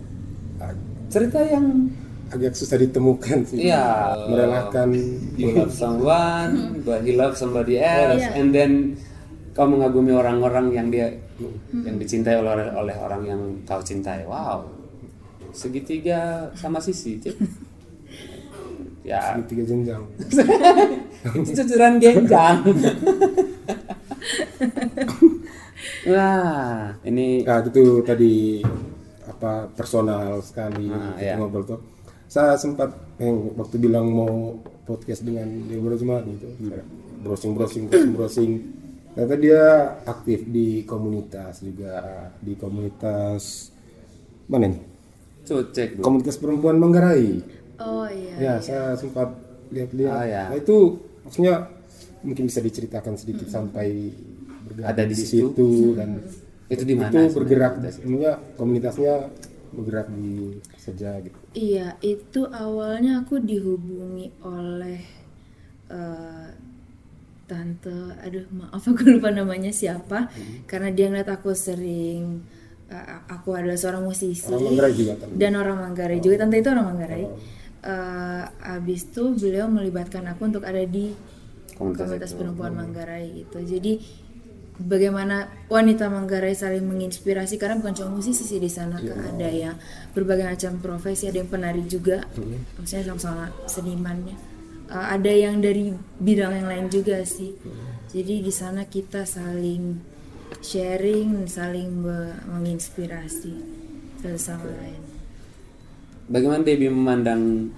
[1.13, 1.93] cerita yang
[2.33, 3.69] Agak susah ditemukan sih.
[3.69, 4.17] Iya.
[4.27, 4.89] Merelakan
[5.37, 8.97] you love someone, but he love somebody else, and then
[9.53, 11.13] kau mengagumi orang-orang yang dia
[11.77, 14.25] yang dicintai oleh oleh orang yang kau cintai.
[14.25, 14.65] Wow,
[15.53, 17.37] segitiga sama sisi, Cip.
[19.13, 20.01] ya, tiga jenjang.
[21.37, 22.57] itu cucuran genjang.
[26.03, 28.59] Wah, ini Nah itu tadi
[29.23, 31.35] apa personal sekali Ah, kita iya.
[31.39, 31.79] ngobrol tuh.
[32.33, 32.89] Saya sempat
[33.21, 34.57] yang waktu bilang mau
[34.89, 36.49] podcast dengan Deborah Jumat gitu,
[37.21, 38.53] browsing browsing browsing browsing.
[39.13, 39.63] Ternyata dia
[40.09, 42.01] aktif di komunitas juga
[42.41, 43.69] di komunitas
[44.49, 44.81] mana nih?
[45.45, 46.01] cucek, Bu.
[46.01, 47.45] Komunitas perempuan Manggarai.
[47.85, 49.37] oh iya Ya, saya sempat
[49.69, 50.17] lihat-lihat.
[50.17, 50.43] Ah, ya.
[50.49, 51.69] Nah, itu maksudnya
[52.25, 54.09] mungkin bisa diceritakan sedikit sampai
[54.65, 55.53] bergabung Ada di di situ.
[55.53, 55.69] situ
[56.01, 56.17] dan
[56.73, 57.13] Itu di mana?
[57.13, 59.29] itu bergerak sebenarnya komunitasnya
[59.73, 61.37] bergerak di saja gitu.
[61.57, 65.01] Iya, itu awalnya aku dihubungi oleh
[65.89, 66.49] eh,
[67.49, 70.29] tante, aduh maaf aku lupa namanya siapa,
[70.69, 72.45] karena dia ngeliat aku sering,
[72.93, 76.87] eh, aku adalah seorang musisi Orang Manggarai juga dan orang Manggarai juga, tante itu orang
[76.93, 77.25] Manggarai.
[77.83, 78.45] Eh,
[78.79, 81.11] abis itu beliau melibatkan aku untuk ada di
[81.73, 83.59] Komunitas komunitas perempuan Manggarai gitu.
[83.59, 83.99] Jadi
[84.81, 89.77] bagaimana wanita Manggarai saling menginspirasi karena bukan cuma musisi sih di sana kan ada yang
[90.17, 92.25] berbagai macam profesi, ada yang penari juga,
[92.81, 94.37] maksudnya sama-sama senimannya.
[94.93, 97.57] Eh, ada yang dari bidang yang lain juga sih.
[98.13, 99.97] Jadi di sana kita saling
[100.61, 102.05] sharing, saling
[102.49, 103.55] menginspirasi
[104.21, 105.03] satu sama lain.
[106.29, 107.73] Bagaimana Debbie memandang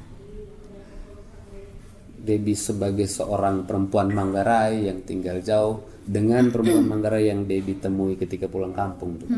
[2.25, 8.45] Debbie sebagai seorang perempuan Manggarai yang tinggal jauh dengan perempuan Manggarai yang Debbie temui ketika
[8.45, 9.17] pulang kampung?
[9.17, 9.29] tuh?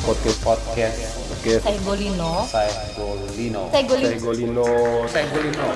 [0.00, 0.96] Podcast podcast
[1.28, 2.32] podcast Saya Golino.
[2.44, 3.62] saya Golino.
[3.72, 4.16] Saya Golino.
[4.20, 4.66] Golino,
[5.08, 5.68] Saya Golino.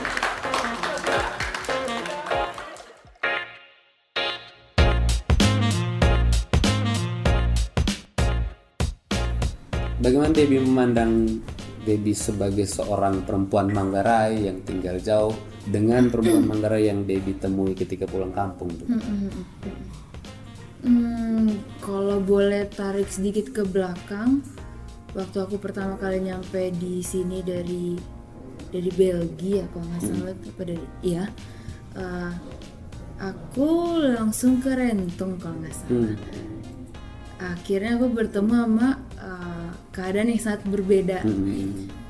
[10.05, 11.41] Bagaimana Debbie memandang
[11.89, 15.33] Debbie sebagai seorang perempuan Manggarai yang tinggal jauh
[15.65, 18.69] dengan perempuan Manggarai yang Debbie temui ketika pulang kampung?
[18.77, 18.87] tuh?
[20.85, 21.49] Hmm,
[21.81, 24.45] kalau boleh tarik sedikit ke belakang,
[25.17, 27.97] waktu aku pertama kali nyampe di sini dari
[28.69, 31.25] dari Belgia kalau nggak salah apa dari iya,
[31.97, 32.33] eh,
[33.17, 36.19] aku langsung ke Rentung kalau nggak salah.
[37.41, 41.25] Akhirnya aku bertemu sama eh, keadaan yang sangat berbeda.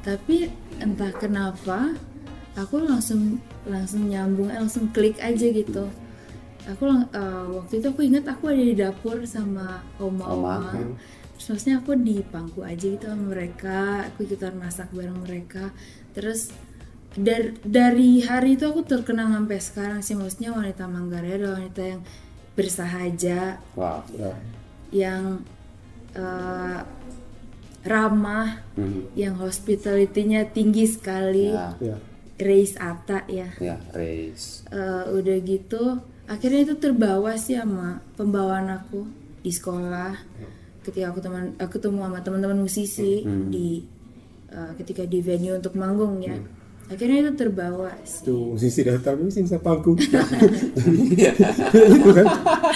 [0.03, 0.51] Tapi
[0.83, 1.95] entah kenapa
[2.55, 5.91] aku langsung langsung nyambung, eh, langsung klik aja gitu.
[6.65, 10.73] Aku eh, waktu itu aku ingat aku ada di dapur sama oma-oma.
[11.35, 15.75] Terus maksudnya aku di pangku aja gitu sama mereka aku ikutan masak bareng mereka.
[16.15, 16.55] Terus
[17.15, 22.03] dari dari hari itu aku terkenang sampai sekarang sih maksudnya wanita Manggarai adalah wanita yang
[22.55, 23.59] bersahaja.
[23.75, 24.07] Wow.
[24.15, 24.33] ya,
[24.95, 25.43] yang
[26.15, 26.81] eh,
[27.85, 29.13] ramah Mhm.
[29.13, 31.53] yang hospitality-nya tinggi sekali.
[31.53, 31.97] Ya, ya.
[32.45, 33.49] Raise ata ya.
[33.57, 34.69] Ya, race.
[34.69, 39.09] Eh, udah gitu akhirnya itu terbawa sih sama pembawaan aku
[39.41, 40.13] di sekolah.
[40.85, 43.81] Ketika aku teman aku ketemu sama teman-teman musisi di
[44.53, 46.37] uh, ketika di venue untuk manggung ya.
[46.85, 48.29] Akhirnya itu terbawa sih.
[48.29, 50.13] tuh musisi datang ini sisa pangku itu
[52.13, 52.27] kan?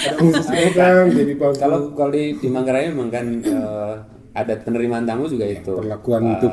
[0.01, 3.93] Ada musisi datang jadi pangku Kalau kalau di, di Manggarai memang kan eh,
[4.33, 5.77] ada penerimaan tamu juga itu.
[5.77, 6.51] perlakuan Eh, untuk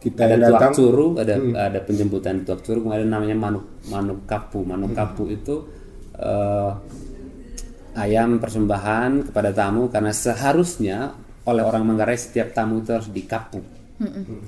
[0.00, 1.34] kita ada yang tuak datang curu, ada
[1.68, 4.64] ada penjemputan tuak curu, kemudian namanya manuk manuk kapu.
[4.64, 5.68] Manuk kapu itu
[6.16, 6.72] eh,
[8.00, 11.12] ayam persembahan kepada tamu karena seharusnya
[11.44, 13.60] oleh orang Manggarai setiap tamu itu harus dikapu.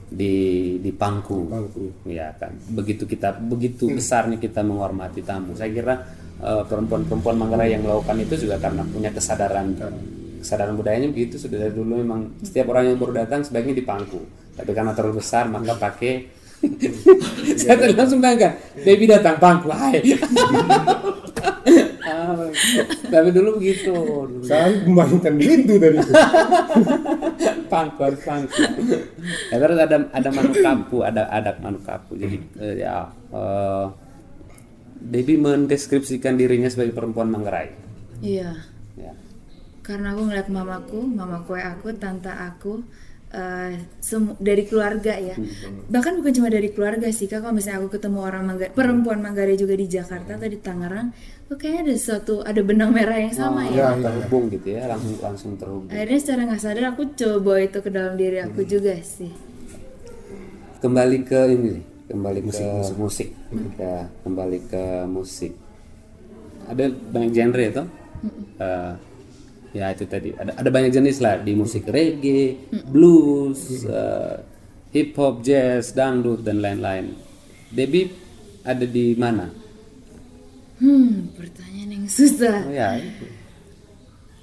[0.08, 0.34] Di
[0.80, 1.52] di pangku.
[1.52, 2.08] Pangku.
[2.08, 2.56] Ya kan.
[2.72, 5.52] Begitu kita begitu besarnya kita menghormati tamu.
[5.52, 5.94] Saya kira
[6.40, 9.76] eh, perempuan-perempuan Manggarai yang melakukan itu juga karena punya kesadaran
[10.42, 14.41] kesadaran budayanya begitu sudah dari dulu memang setiap orang yang baru datang sebaiknya di pangku.
[14.52, 16.28] Tapi karena terlalu besar maka pakai.
[17.58, 18.54] Saya tadi langsung bayangkan
[18.86, 19.98] baby datang pangku hai
[22.02, 22.46] Ah,
[23.10, 24.46] tapi dulu begitu dulu.
[24.46, 25.98] saya membayangkan begitu tadi.
[27.72, 28.62] Pangku harus pangku.
[29.50, 33.86] Ya, terus ada ada manuk kapu ada adat manuk kapu jadi eh, ya eh,
[35.02, 37.74] Debbie mendeskripsikan dirinya sebagai perempuan Manggarai
[38.22, 38.54] iya.
[38.94, 39.12] Ya.
[39.82, 42.86] karena aku ngeliat mamaku mamaku aku tante aku
[43.32, 45.32] eh, semu- dari keluarga ya.
[45.88, 47.40] Bahkan bukan cuma dari keluarga sih kak.
[47.40, 51.10] Kalau misalnya aku ketemu orang Mangga- perempuan Manggarai juga di Jakarta atau di Tangerang
[51.42, 53.72] kok kayaknya ada suatu ada benang merah yang sama ya.
[53.72, 54.02] ya, ya.
[54.02, 55.88] terhubung gitu ya langsung langsung terhubung.
[55.88, 59.32] Akhirnya secara nggak sadar aku coba itu ke dalam diri aku juga sih.
[60.80, 62.66] Kembali ke ini nih, kembali ke
[62.96, 63.28] musik,
[63.78, 65.52] ya kembali ke musik.
[66.66, 67.84] Ada banyak genre itu
[68.54, 68.92] Eh,
[69.72, 70.30] ya itu tadi.
[70.32, 71.40] Ada ada banyak jenis lah.
[71.40, 74.36] Di musik reggae blues eh,
[74.92, 77.16] hip hop jazz dangdut dan lain-lain.
[77.72, 78.12] Debbie
[78.62, 79.48] ada di mana?
[80.76, 82.68] Hmm pertanyaan yang susah.
[82.68, 83.26] Oh ya itu.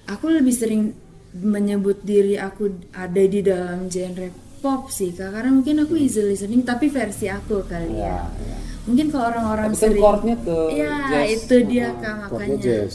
[0.09, 0.83] aku lebih sering
[1.29, 5.29] menyebut diri aku ada di dalam genre pop sih kak.
[5.29, 8.57] Karena mungkin aku easy listening tapi versi aku kali ya, ya, ya.
[8.89, 11.27] mungkin kalau orang-orang kan sering chordnya ke ya jazz.
[11.37, 12.57] itu dia kak Chordnya makanya.
[12.59, 12.93] jazz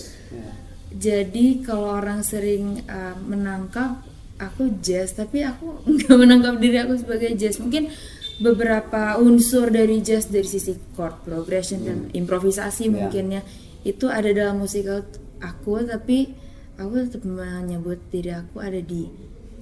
[0.95, 3.99] jadi kalau orang sering uh, menangkap
[4.39, 7.91] aku jazz tapi aku nggak menangkap diri aku sebagai jazz mungkin
[8.39, 13.43] beberapa unsur dari jazz dari sisi chord progression dan improvisasi mungkin ya.
[13.85, 15.05] Itu ada dalam musikal
[15.39, 16.33] aku tapi
[16.81, 19.07] aku tetap menyebut diri aku ada di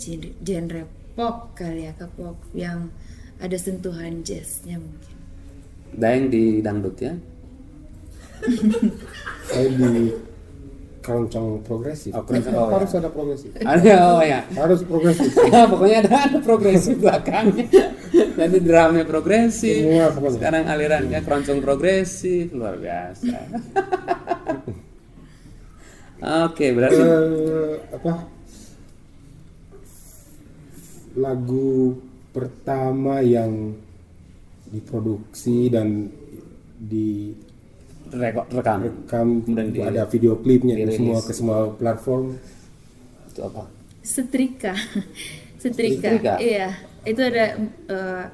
[0.01, 2.89] genre, genre pop kali ya ke pop yang
[3.43, 5.17] ada sentuhan jazznya mungkin.
[5.93, 7.13] Daeng di dangdut ya.
[9.53, 10.32] Saya di
[11.03, 12.15] keroncong progresif.
[12.15, 13.51] Oh, keroncong, oh, harus ada progresif?
[13.75, 14.41] Ada oh ya.
[14.55, 15.35] Harus progresif.
[15.75, 17.67] Pokoknya ada ada progresif belakangnya
[18.39, 19.83] jadi drumnya progresif.
[19.83, 20.35] Semua pokoknya.
[20.39, 23.37] sekarang alirannya keroncong progresif luar biasa.
[26.47, 28.13] Oke berarti Eh, apa?
[31.19, 31.99] Lagu
[32.33, 33.75] pertama yang
[34.73, 36.09] diproduksi dan
[36.79, 37.37] di
[38.11, 38.79] rekam rekam.
[39.45, 42.35] Kemudian di- ada video klipnya di semua ke semua platform.
[43.29, 43.69] Itu apa?
[44.01, 44.75] Setrika.
[45.63, 46.35] Setrika, Setrika?
[46.43, 46.75] iya.
[47.03, 47.45] Itu ada
[47.87, 48.25] uh,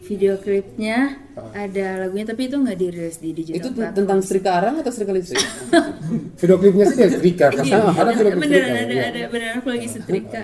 [0.00, 1.18] video klipnya
[1.52, 3.94] ada lagunya tapi itu nggak dirilis di digital itu platform.
[3.94, 5.44] tentang setrika arang atau setrika listrik
[6.40, 9.04] video klipnya sih dari Setrika kan Iya, ada video klip beneran Setrika ada ya.
[9.06, 10.42] ada beneran aku lagi setrika.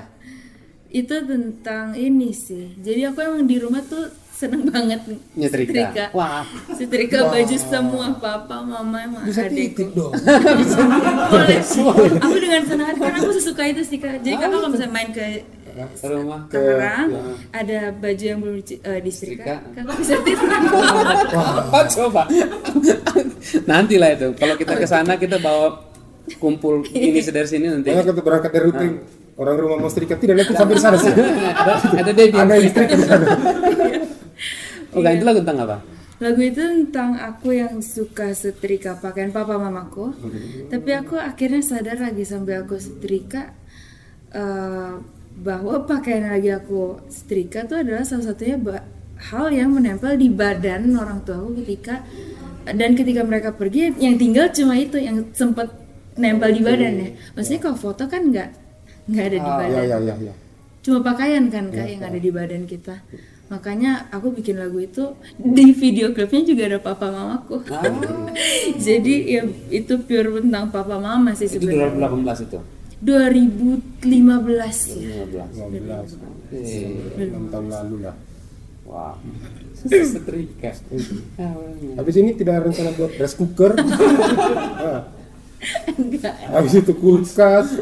[0.87, 2.73] Itu tentang ini sih.
[2.79, 5.01] Jadi aku emang di rumah tuh seneng banget
[5.33, 5.73] nyetrika.
[5.73, 6.05] Setrika.
[6.13, 6.45] Wah.
[6.77, 9.57] Setrika baju semua papa mama emang bisa adikku.
[9.57, 10.13] titik dong.
[11.33, 11.61] Boleh.
[12.21, 14.21] Aku dengan senang hati karena aku sesuka itu sih kak.
[14.21, 15.25] Jadi kakak kalau misalnya main ke
[16.09, 17.09] rumah Tangerang
[17.53, 19.77] ada baju yang belum di, eh, disetrika Setrika.
[19.77, 20.57] kakak bisa titrika
[21.73, 22.23] Oh, coba.
[23.65, 24.29] Nanti lah itu.
[24.37, 25.81] Kalau kita ke sana kita bawa
[26.37, 27.89] kumpul ini dari sini nanti.
[27.89, 28.93] Makanya kita berangkat dari rutin
[29.37, 31.13] orang rumah mau setrika tidak nanti sampai sana sih.
[31.13, 31.73] Ada
[32.05, 32.37] ada Debbie.
[32.41, 33.27] Ada listrik di sana
[34.93, 35.77] oh itu lagu tentang apa?
[36.17, 40.17] Lagu itu tentang aku yang suka setrika pakaian papa mamaku.
[40.73, 43.53] Tapi aku akhirnya sadar lagi sampai aku setrika
[44.33, 44.93] eh,
[45.37, 48.57] bahwa pakaian lagi aku setrika tuh adalah salah satunya
[49.17, 52.01] hal yang menempel di badan orang tua aku ketika
[52.65, 55.73] dan ketika mereka pergi yang tinggal cuma itu yang sempat
[56.17, 58.49] nempel di badannya maksudnya kalau foto kan nggak
[59.13, 59.77] nggak ada di ya badan.
[59.77, 60.35] ya ya ya
[60.81, 62.97] cuma pakaian kan kak yang ada di badan kita
[63.47, 67.63] makanya aku bikin lagu itu di video klipnya juga ada papa mamaku
[68.87, 72.11] jadi ya itu pure tentang papa mama sih itu sebenarnya.
[72.11, 72.59] 2018 itu?
[72.97, 74.19] 2015
[74.99, 76.17] ya 15
[76.51, 78.17] 15 enam tahun lalu lah.
[78.87, 79.15] Wow
[79.87, 80.73] setrika.
[81.99, 83.73] Habis ini tidak rencana buat rice cooker?
[84.77, 85.03] Ah,
[85.99, 86.37] enggak.
[86.53, 87.81] Habis itu kulkas.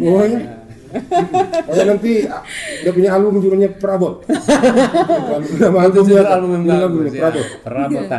[0.00, 0.24] Oh
[0.94, 2.42] Pokoknya nanti ah,
[2.80, 4.22] dia punya album judulnya Prabot.
[5.60, 7.30] Nama Itu albumnya album ya.
[7.60, 8.04] Prabot.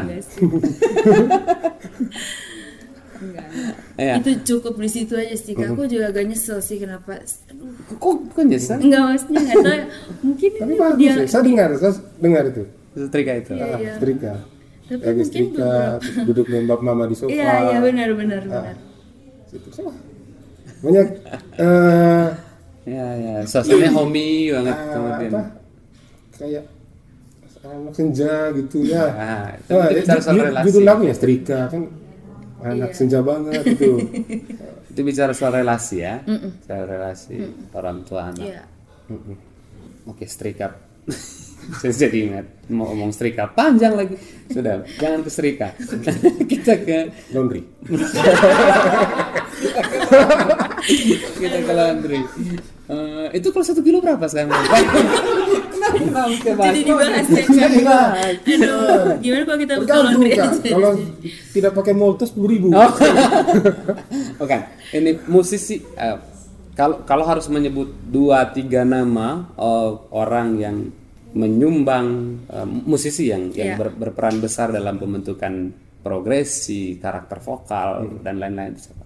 [3.95, 4.19] Iya.
[4.19, 5.55] Itu cukup di situ aja sih.
[5.55, 5.71] Kak.
[5.71, 7.15] Aku juga agak nyesel sih kenapa.
[7.15, 8.75] Aduh, Kok kok nyesel?
[8.77, 9.79] enggak maksudnya enggak tahu.
[10.27, 11.11] Mungkin Tapi bagus dia.
[11.15, 11.25] ya.
[11.25, 12.63] Saya dengar, saya dengar itu.
[12.91, 13.51] Setrika itu.
[13.55, 13.93] Iya, Ah, iya.
[13.95, 14.33] Setrika.
[14.85, 17.31] Tapi mungkin setrika, terus duduk nembak mama di sofa.
[17.31, 18.51] Iya, iya benar benar Ah.
[18.67, 18.75] benar.
[19.47, 19.91] Situ sama.
[20.83, 21.07] Banyak
[21.55, 22.27] eh
[22.85, 25.31] Ya ya, suasananya homey banget ah, kemudian.
[25.31, 25.41] apa?
[26.35, 26.63] Kayak
[27.65, 29.03] anak senja gitu ya.
[29.09, 30.65] Ah, itu bicara soal ju- relasi.
[30.69, 31.83] judul lagunya setrika kan
[32.61, 32.95] anak Iya.
[32.95, 33.91] senja banget itu.
[34.95, 36.23] Itu bicara soal relasi ya,
[36.63, 37.35] soal relasi
[37.73, 38.47] orang tua anak.
[38.47, 38.63] Iya.
[40.05, 40.71] Oke, setrika.
[41.75, 44.15] Saya jadi ingat mau ngomong setrika panjang lagi.
[44.47, 45.67] Sudah, jangan ke setrika.
[46.51, 47.65] Kita ke Laundry.
[51.35, 52.19] kita ke laundry.
[52.85, 54.53] Eh, itu kalau satu kilo berapa sekarang?
[55.95, 56.27] Kenapa?
[56.61, 57.45] Jadi dibahas ya.
[58.35, 60.31] Aduh, gimana kalau kita buka laundry?
[60.65, 60.91] Kalau
[61.51, 62.67] tidak pakai molto sepuluh ribu.
[62.69, 62.91] Oh.
[64.41, 64.59] Bukan.
[64.91, 66.17] Ini musisi eh,
[66.73, 70.77] kalau kalau harus menyebut dua tiga nama eh, orang yang
[71.31, 72.07] menyumbang
[72.45, 73.79] eh, musisi yang yang Iya.
[73.79, 75.71] ber- berperan besar dalam pembentukan
[76.01, 79.03] progresi, karakter vokal dan lain-lain itu siapa?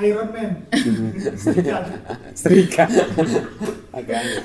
[0.00, 0.50] Iron Man.
[2.32, 2.84] Strika.
[3.90, 4.36] Agak aneh.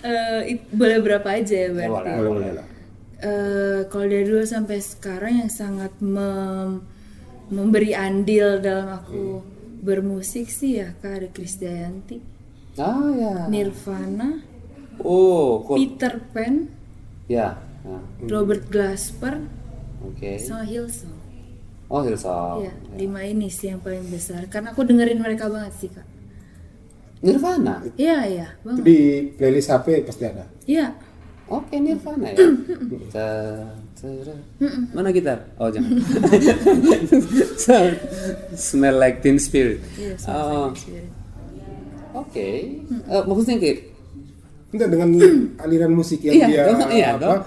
[0.00, 1.90] Eh, it- boleh berapa aja ya berarti?
[1.90, 2.14] boleh.
[2.14, 2.66] Boleh boleh lah.
[3.16, 6.84] Eh, kalau dari dulu sampai sekarang yang sangat mem-
[7.48, 9.40] memberi andil dalam aku
[9.80, 12.18] bermusik sih ya kak ada Krisdayanti,
[12.76, 13.34] Ah ya.
[13.48, 14.44] Nirvana,
[14.98, 16.68] Oh, kok Peter Pan,
[17.24, 17.56] ya.
[17.86, 19.40] Nah, Robert Glasper,
[20.02, 20.36] Oke.
[20.36, 21.15] sama Hillsong.
[21.86, 22.66] Oh, Hillsong.
[22.66, 24.42] Iya, lima ini sih yang paling besar.
[24.50, 26.06] Karena aku dengerin mereka banget sih kak.
[27.22, 27.80] Nirvana.
[27.96, 28.84] Iya iya banget.
[28.84, 28.98] di
[29.38, 30.44] playlist HP pasti ada.
[30.66, 30.92] Iya.
[31.46, 32.38] Oke, Nirvana ya.
[34.90, 35.46] Mana gitar?
[35.62, 35.94] Oh, jangan.
[38.58, 39.78] Smell like Teen Spirit.
[39.94, 40.18] Iya.
[40.26, 40.74] Oh.
[42.18, 42.82] Oke.
[42.82, 43.96] Eh, maksudnya kayak
[44.74, 45.08] Enggak dengan
[45.64, 47.22] aliran musik yang iya, dia dong, iya apa?
[47.22, 47.40] dong.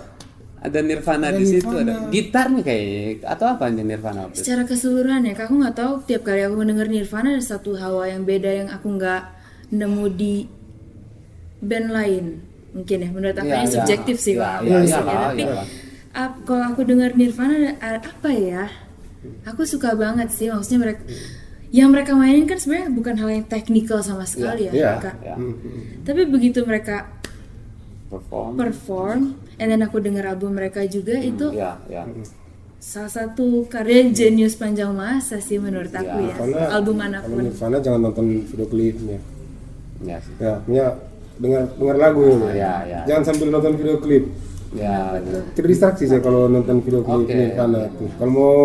[0.59, 4.43] Ada Nirvana Ada di situ, ada gitarnya kayak atau apa yang Nirvana waktu itu?
[4.43, 8.27] Secara keseluruhan ya, aku nggak tahu tiap kali aku mendengar Nirvana ada satu hawa yang
[8.27, 9.23] beda yang aku nggak
[9.71, 10.35] nemu di
[11.63, 12.25] band lain.
[12.75, 13.71] Mungkin ya, menurut aku ini iya.
[13.71, 14.79] subjektif sih iya, sih, ya.
[14.83, 15.63] iya, Tapi iya.
[16.13, 18.67] ap- kalau aku dengar Nirvana ada apa ya?
[19.47, 21.03] Aku suka banget sih, maksudnya mereka
[21.69, 25.15] yang mereka mainin kan sebenarnya bukan hal yang teknikal sama sekali Iya, ya, kak.
[25.21, 25.35] Ya,
[26.01, 27.05] Tapi begitu mereka
[28.09, 28.51] perform.
[28.57, 29.19] perform,
[29.55, 32.03] and then aku dengar album mereka juga itu Ya, ya.
[32.79, 36.33] salah satu karya jenius panjang masa sih menurut aku ya.
[36.33, 37.41] Karena Album kalau mana pun.
[37.45, 39.19] Nirvana jangan nonton video klipnya.
[39.99, 40.33] Ya, sih.
[40.39, 40.85] Ya, punya
[41.37, 42.55] dengar dengar lagu ya.
[42.55, 42.99] ya, ya.
[43.05, 44.23] Jangan sambil nonton video klip.
[44.69, 45.39] Ya, ya.
[45.53, 47.35] Terdistraksi saya kalau nonton video klip Oke.
[47.35, 48.05] Nirvana itu.
[48.15, 48.55] Kalau mau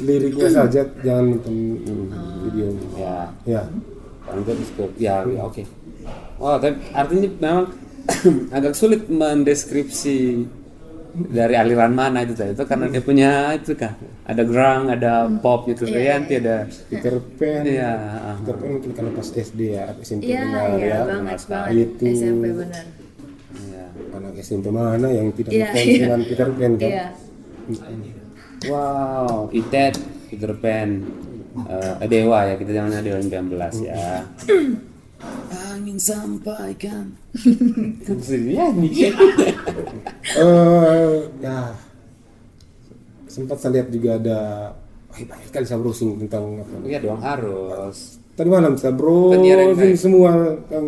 [0.00, 1.54] liriknya saja jangan nonton
[2.44, 2.68] video.
[2.98, 3.30] ya.
[3.46, 3.62] Ya.
[4.30, 5.62] Disebut- ya, ya, oke.
[6.38, 7.66] Wah, tapi artinya memang
[8.56, 10.46] agak sulit mendeskripsi
[11.10, 15.66] dari aliran mana itu tadi itu karena dia punya itu kan ada grung ada pop
[15.66, 17.66] gitu Rianti ada Peter Pan.
[17.66, 17.92] iya
[18.38, 20.98] Peter Pan mungkin karena pas SD ya, SMP Iya, benar iya ya.
[21.02, 21.70] banget banget.
[21.74, 22.02] Itu.
[22.06, 22.84] SMP benar.
[23.58, 25.98] iya Anak SMP mana yang tidak Iya, ngefans iya.
[25.98, 26.90] dengan Peter Pan kan?
[26.90, 27.06] Iya.
[28.70, 29.94] wow Itet
[30.30, 30.88] Peter Pan
[31.66, 33.50] eh, Dewa ya kita zamannya Dewa 19
[33.82, 34.22] ya
[35.50, 37.12] angin sampaikan.
[38.30, 38.90] Ya nih
[40.36, 41.72] Eh, ya.
[43.26, 44.38] Sempat saya lihat juga ada
[45.06, 46.74] wah banyak sekali saya browsing tentang apa?
[46.82, 48.18] Iya dong harus.
[48.34, 48.98] Tadi malam saya yang
[49.74, 50.30] browsing semua
[50.66, 50.86] tentang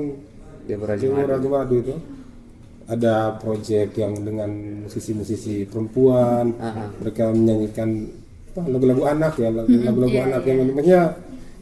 [0.62, 1.95] dia Dewa berajin Raja Madu itu.
[2.83, 4.51] Ada proyek yang dengan
[4.85, 6.51] musisi-musisi perempuan.
[6.59, 6.91] Aha.
[6.99, 8.11] mereka menyanyikan
[8.53, 11.01] apa, lagu-lagu anak ya lagu- lagu-lagu iya, anak yang namanya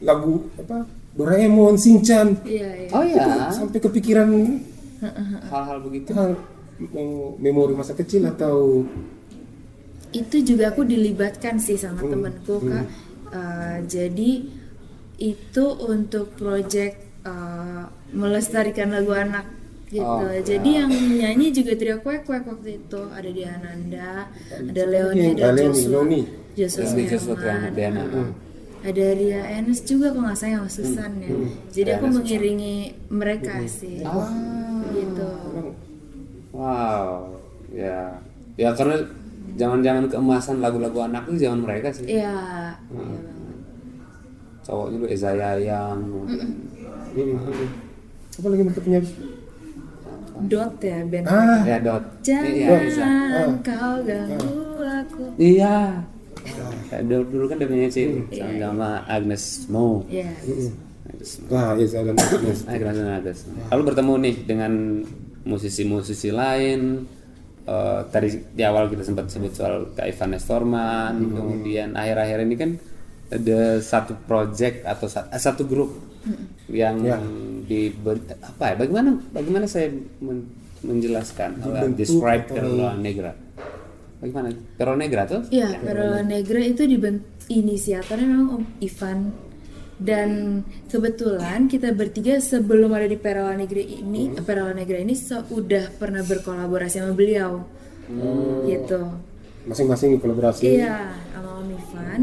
[0.03, 0.77] lagu apa
[1.11, 2.89] Doraemon Shinchan Iya, iya.
[2.91, 4.29] oh ya sampai kepikiran
[5.49, 6.39] hal-hal begitu hal
[6.79, 8.85] yang memori masa kecil atau
[10.11, 12.83] Itu juga aku dilibatkan sih sama Hmm, temanku kak.
[13.31, 14.31] Eh, jadi
[15.17, 19.47] itu untuk project eh, melestarikan lagu anak
[19.87, 20.03] gitu.
[20.03, 25.47] Oh, Jadi yang nyanyi juga Trio Kwek Kwek waktu itu ada Diananda, ada Leoni, Iya,
[25.47, 26.03] ada Joshua.
[26.55, 28.19] Joshua Joshua Suherman, Triana, Diana.
[28.19, 28.31] uh,
[28.81, 31.29] ada Ria Enes juga kalau nggak salah sama Susan ya.
[31.69, 32.75] Jadi aku mengiringi
[33.13, 34.29] mereka sih, ah
[34.89, 35.29] gitu.
[36.51, 37.37] Wow,
[37.71, 38.17] ya,
[38.57, 39.05] ya karena
[39.55, 42.09] jangan-jangan keemasan lagu-lagu anak itu zaman mereka sih.
[42.09, 42.35] Iya,
[42.75, 43.23] iya banget.
[44.61, 46.01] cowoknya dulu Eza Yayang.
[48.37, 48.99] Apa lagi bentuknya?
[50.41, 51.25] Dot ya band.
[51.29, 52.77] Ah, ya Dot iya.
[52.89, 55.23] Jangan kau ganggu aku.
[55.37, 56.01] iya
[56.87, 58.05] Kayak dulu, dulu kan dia punya sih
[58.57, 60.03] sama Agnes Mo.
[60.07, 60.27] Ya.
[61.05, 61.45] Agnes Mo.
[61.49, 62.59] Wah, iya saya dan Agnes.
[62.65, 64.71] Agnes dan Agnes lalu bertemu nih dengan
[65.43, 67.05] musisi-musisi lain.
[67.61, 72.71] Eh, tadi di awal kita sempat sebut soal Kak Ivan Nestorman kemudian akhir-akhir ini kan
[73.29, 75.93] ada satu project atau sa- eh, satu grup
[76.67, 76.97] yang
[77.63, 80.49] diberi apa ya bagaimana bagaimana saya men-
[80.81, 83.31] menjelaskan uh, describe Perola Negra
[84.21, 84.53] bagaimana?
[84.77, 85.41] Perola Negra tuh?
[85.49, 86.61] Iya, Perola Negra.
[86.61, 89.19] Itu dibent inisiatornya memang Om Ivan.
[90.01, 96.25] Dan kebetulan kita bertiga sebelum ada di Perola Negra ini, Perola Negra ini sudah pernah
[96.25, 97.61] berkolaborasi sama beliau,
[98.65, 99.01] gitu.
[99.69, 100.73] Masing-masing kolaborasi.
[100.81, 102.21] Iya, sama Om Ivan.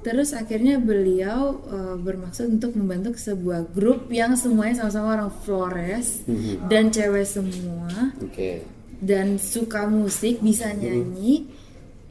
[0.00, 6.24] Terus akhirnya beliau eh, bermaksud untuk membentuk sebuah grup yang semuanya sama-sama orang Flores
[6.72, 8.16] dan cewek semua.
[8.24, 11.48] Oke dan suka musik bisa nyanyi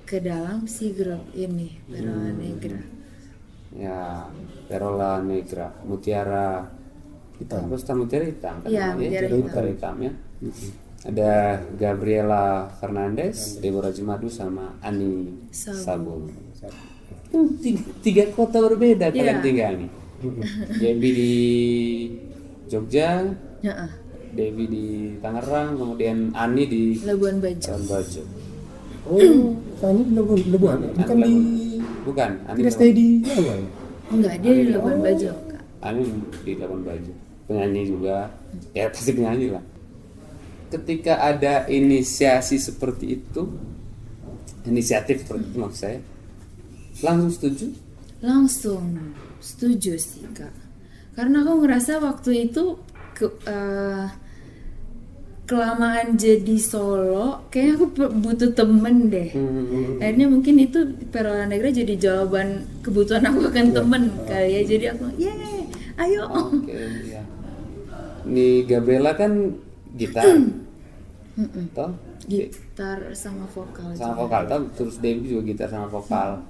[0.04, 2.82] ke dalam si grup ini Perola Negra.
[3.78, 4.26] ya
[4.66, 6.66] Perola Negra Mutiara
[7.38, 7.70] hitam.
[7.70, 8.56] Terus Mutiara hitam?
[8.66, 9.96] Kan Iya, Mutiara jadi Mutiara hitam.
[10.02, 10.12] Ya.
[11.00, 11.32] Ada
[11.80, 16.28] Gabriela Fernandez Deborah Jumadu sama Ani Sabu.
[17.62, 19.46] Tiga, tiga kota berbeda kalian Iya.
[19.46, 19.92] tinggal nih.
[20.76, 21.34] Debbie di
[22.68, 23.30] Jogja.
[23.62, 24.09] Heeh.
[24.40, 24.86] Debbie di
[25.20, 27.68] Tangerang kemudian Ani di Labuan Bajo.
[27.68, 28.24] Labuan Bajo
[29.10, 30.78] Oh, tanya di Lebuan, Lebuan.
[30.96, 31.36] Bukan di
[32.08, 33.68] bukan Ani tidak stay di Jawa ya?
[34.10, 35.64] Enggak, dia di Labuan Bajo, Kak.
[35.84, 36.02] Ani
[36.48, 37.14] di Labuan Bajo
[37.50, 38.30] penyanyi juga
[38.78, 39.66] ya pasti penyanyi lah
[40.70, 43.50] ketika ada inisiasi seperti itu
[44.70, 46.00] inisiatif seperti itu maksud saya
[47.02, 50.52] langsung setuju Langsung setuju sih, Kak.
[51.16, 52.76] Karena aku ngerasa waktu itu
[53.16, 54.08] ke, eh,
[55.50, 57.86] kelamaan jadi solo, kayaknya aku
[58.22, 59.34] butuh temen deh.
[59.98, 64.62] Akhirnya mungkin itu Perola Negra jadi jawaban kebutuhan aku akan temen kali ya.
[64.62, 65.66] Jadi aku, yeay,
[65.98, 66.30] ayo.
[66.30, 66.78] oke
[67.10, 67.26] ya
[68.30, 69.58] ini Gabriela kan
[69.98, 70.26] gitar.
[71.78, 71.92] Toh?
[72.30, 73.96] Gitar sama vokal.
[73.98, 74.22] sama juga.
[74.22, 74.42] vokal.
[74.46, 76.44] Toh terus Debbie juga gitar sama vokal.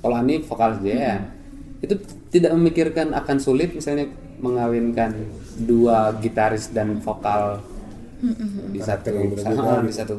[0.00, 1.16] Kalau Ani vokal dia ya.
[1.80, 1.96] Itu
[2.32, 4.08] tidak memikirkan akan sulit misalnya
[4.40, 5.12] mengawinkan
[5.60, 7.60] dua gitaris dan vokal
[8.70, 10.14] di satu sama di satu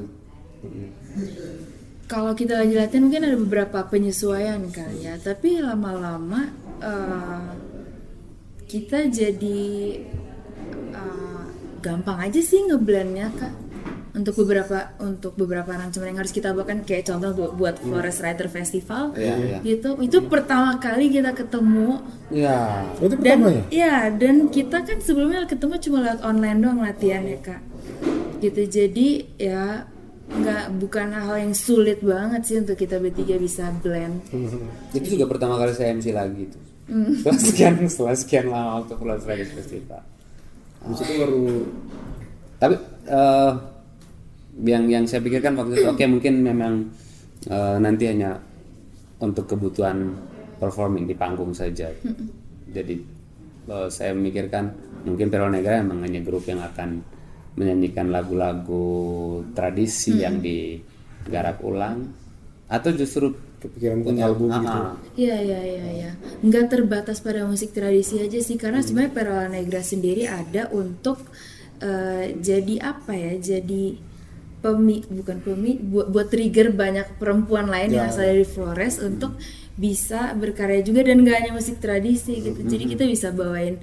[2.05, 7.47] Kalau kita lagi latihan mungkin ada beberapa penyesuaian kali ya, tapi lama-lama eh,
[8.67, 9.63] kita jadi
[10.91, 11.43] eh,
[11.79, 13.53] gampang aja sih ngeblendnya kak.
[14.11, 16.83] Untuk beberapa untuk beberapa aransemen yang harus kita bawakan.
[16.83, 19.15] Kayak contoh bu- buat Forest Writer Festival.
[19.15, 19.57] Iya, iya.
[19.63, 21.95] gitu, itu pertama kali kita ketemu.
[22.27, 23.63] Ya Oh, itu dan pertama ya?
[23.71, 27.59] iya dan kita kan sebelumnya ketemu cuma lewat online doang latihan ya kak
[28.41, 28.61] gitu.
[28.65, 29.85] Jadi ya
[30.31, 34.23] nggak bukan hal yang sulit banget sih untuk kita bertiga bisa blend.
[34.95, 36.59] Itu juga pertama kali saya MC lagi itu
[37.19, 40.01] setelah sekian setelah sekian lama waktu Pulau Riders Festival.
[40.81, 41.45] Di situ baru
[42.61, 42.75] tapi
[43.09, 43.51] eh,
[44.61, 46.73] yang yang saya pikirkan waktu itu oke mungkin memang
[47.51, 48.39] eh, nanti hanya
[49.19, 50.15] untuk kebutuhan
[50.57, 51.91] performing di panggung saja.
[52.71, 52.95] Jadi
[53.67, 54.71] eh, saya memikirkan
[55.03, 57.03] mungkin Perola Negra memang hanya grup yang akan
[57.55, 62.11] menyanyikan lagu-lagu tradisi yang digarap ulang
[62.71, 64.79] atau justru kepikiran punya album gitu.
[65.19, 66.11] Iya iya iya iya.
[66.41, 71.21] Nggak terbatas pada musik tradisi aja sih karena sebenarnya Perola Negra sendiri ada untuk
[71.83, 73.37] eh, jadi apa ya?
[73.37, 73.99] Jadi
[74.61, 79.37] pemi bukan pemi buat, buat trigger banyak perempuan lain yang asal dari Flores untuk
[79.73, 82.61] bisa berkarya juga dan gak hanya musik tradisi gitu.
[82.65, 83.81] Jadi kita bisa bawain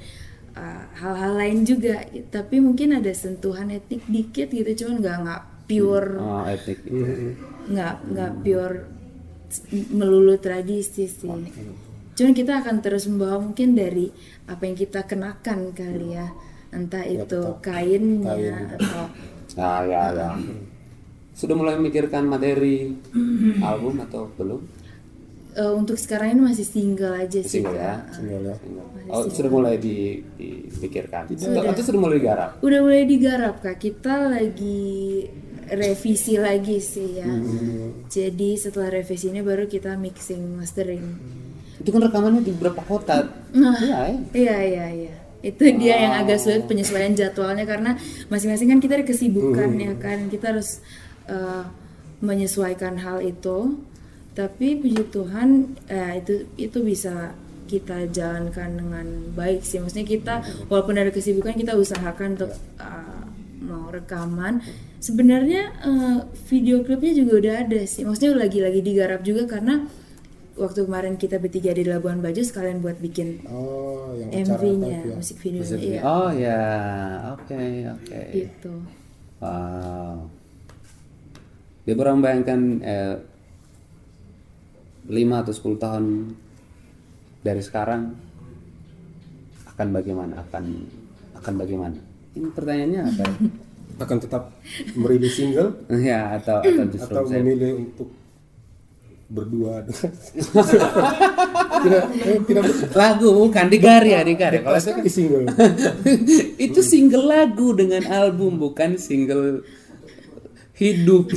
[0.59, 2.03] eh, hal-hal lain juga.
[2.29, 7.39] Tapi mungkin ada sentuhan etnik dikit gitu, cuman nggak nggak pure Oh, etnik gitu.
[7.69, 8.77] nggak nggak pure
[9.91, 11.31] melulu tradisi sih.
[12.13, 14.11] Cuman kita akan terus membawa mungkin dari
[14.45, 16.29] apa yang kita kenakan kali ya,
[16.71, 18.35] entah itu kainnya
[18.75, 19.05] atau
[19.57, 20.31] Ya, ya, ya.
[21.33, 22.95] Sudah mulai memikirkan materi
[23.61, 24.61] album atau belum?
[25.55, 27.59] eh, untuk sekarang ini masih single aja sih.
[27.59, 28.07] Single ya.
[28.07, 28.23] Kak.
[29.09, 31.33] Oh, sudah mulai di, dipikirkan.
[31.33, 32.51] Itu, itu sudah mulai digarap.
[32.61, 33.81] Udah mulai digarap kak.
[33.81, 35.25] Kita lagi
[35.69, 37.29] revisi lagi sih ya.
[38.09, 41.05] Jadi setelah revisi ini baru kita mixing mastering.
[41.81, 43.29] Itu kan rekamannya di beberapa kota.
[43.53, 43.77] Nah.
[43.81, 44.09] Iya, ya.
[44.35, 45.15] Iya iya iya.
[45.39, 47.95] Itu dia yang agak sulit penyesuaian jadwalnya karena
[48.27, 50.27] masing-masing kan kita ada kesibukan ya kan.
[50.27, 50.83] Kita harus
[51.31, 51.65] eh,
[52.25, 53.79] menyesuaikan hal itu.
[54.35, 57.35] Tapi puji Tuhan eh, itu itu bisa
[57.69, 59.07] kita jalankan dengan
[59.37, 59.77] baik sih.
[59.77, 60.35] Maksudnya kita
[60.67, 62.51] walaupun ada kesibukan kita usahakan untuk
[62.81, 63.29] uh,
[63.61, 64.65] mau rekaman.
[64.99, 68.03] Sebenarnya uh, video klipnya juga udah ada sih.
[68.03, 69.85] Maksudnya lagi-lagi digarap juga karena
[70.59, 75.15] waktu kemarin kita bertiga di Labuan Bajo sekalian buat bikin Oh, yang acara MV-nya ya.
[75.15, 76.01] musik Maksudnya- iya.
[76.03, 76.63] Oh ya,
[77.39, 77.63] oke
[77.95, 78.21] oke.
[78.35, 78.75] gitu.
[79.39, 80.27] Wow.
[81.87, 83.15] Dia orang bayangkan eh,
[85.07, 86.05] 5 atau 10 tahun
[87.41, 88.15] dari sekarang
[89.69, 90.43] akan bagaimana?
[90.43, 90.65] Akan
[91.35, 91.99] akan bagaimana?
[92.35, 93.25] Ini pertanyaannya apa?
[93.25, 93.35] ya?
[93.99, 94.55] Akan tetap
[94.95, 95.75] merilis single
[96.07, 98.15] ya atau atau justru atau saya- memilih untuk
[99.29, 99.85] berdua
[101.85, 102.65] tidak eh, tidak
[102.97, 104.65] lagu bukan di Garya di Garya.
[104.65, 105.45] Kalau itu sekali single
[106.57, 109.67] itu single lagu dengan album bukan single
[110.79, 111.29] hidup.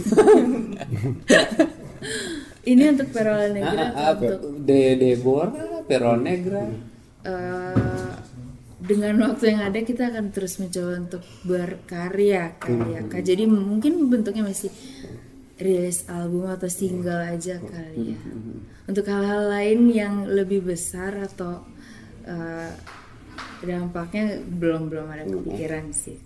[2.64, 5.52] ini untuk Perola Negra Ah, atau ah, untuk De Deborah,
[5.92, 6.64] Peronegra.
[7.28, 8.12] eh,
[8.82, 13.22] dengan waktu yang ada kita akan terus mencoba untuk berkarya karya Kak.
[13.22, 14.74] jadi mungkin bentuknya masih
[15.62, 18.20] rilis album atau single aja kali ya.
[18.90, 21.62] Untuk hal-hal lain yang lebih besar atau
[22.26, 22.74] eh,
[23.62, 26.18] dampaknya belum belum ada kepikiran sih.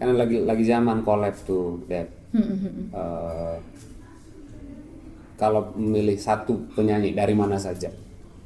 [0.00, 2.08] Karena lagi lagi zaman collab tuh, Deb.
[2.32, 3.56] Eh,
[5.36, 7.92] kalau memilih satu penyanyi dari mana saja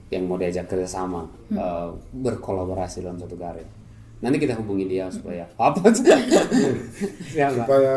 [0.08, 3.66] yang mau diajak kerjasama eh, berkolaborasi dalam satu karya.
[4.16, 5.82] Nanti kita hubungi dia supaya apa?
[7.28, 7.52] Siapa?
[7.58, 7.92] supaya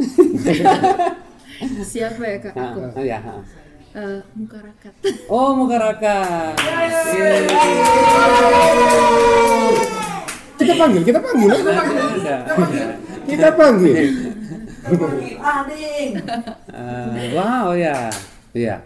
[1.84, 3.18] siapa ya kak Ah, aku ah, ya.
[3.20, 3.44] ah.
[3.90, 4.94] Eh, muka rakat
[5.28, 6.16] Oh, Mukaraka.
[10.56, 11.74] kita panggil kita panggil Ada,
[12.48, 12.86] ada.
[13.26, 13.96] kita panggil
[16.70, 18.08] Eh, wow ya,
[18.56, 18.80] iya,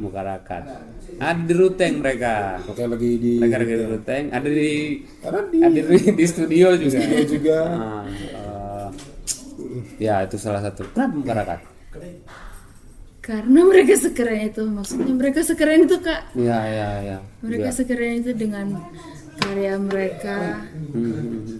[0.00, 0.64] Mukarakat.
[1.18, 2.60] Ada di Ruteng mereka.
[2.62, 4.24] oke lagi di Mereka lagi di Ruteng.
[4.28, 4.70] Ada di
[5.20, 6.98] ada di ada di, di studio juga.
[6.98, 8.88] studio juga Ah, eh,
[9.98, 10.84] ya itu salah satu.
[10.90, 11.60] Kenapa Mukarakat?
[13.18, 17.18] karena mereka sekeren itu maksudnya mereka sekeren itu kak Iya iya iya.
[17.40, 18.70] mereka sekeren itu dengan
[19.36, 20.62] karya mereka
[20.94, 21.58] Hmm.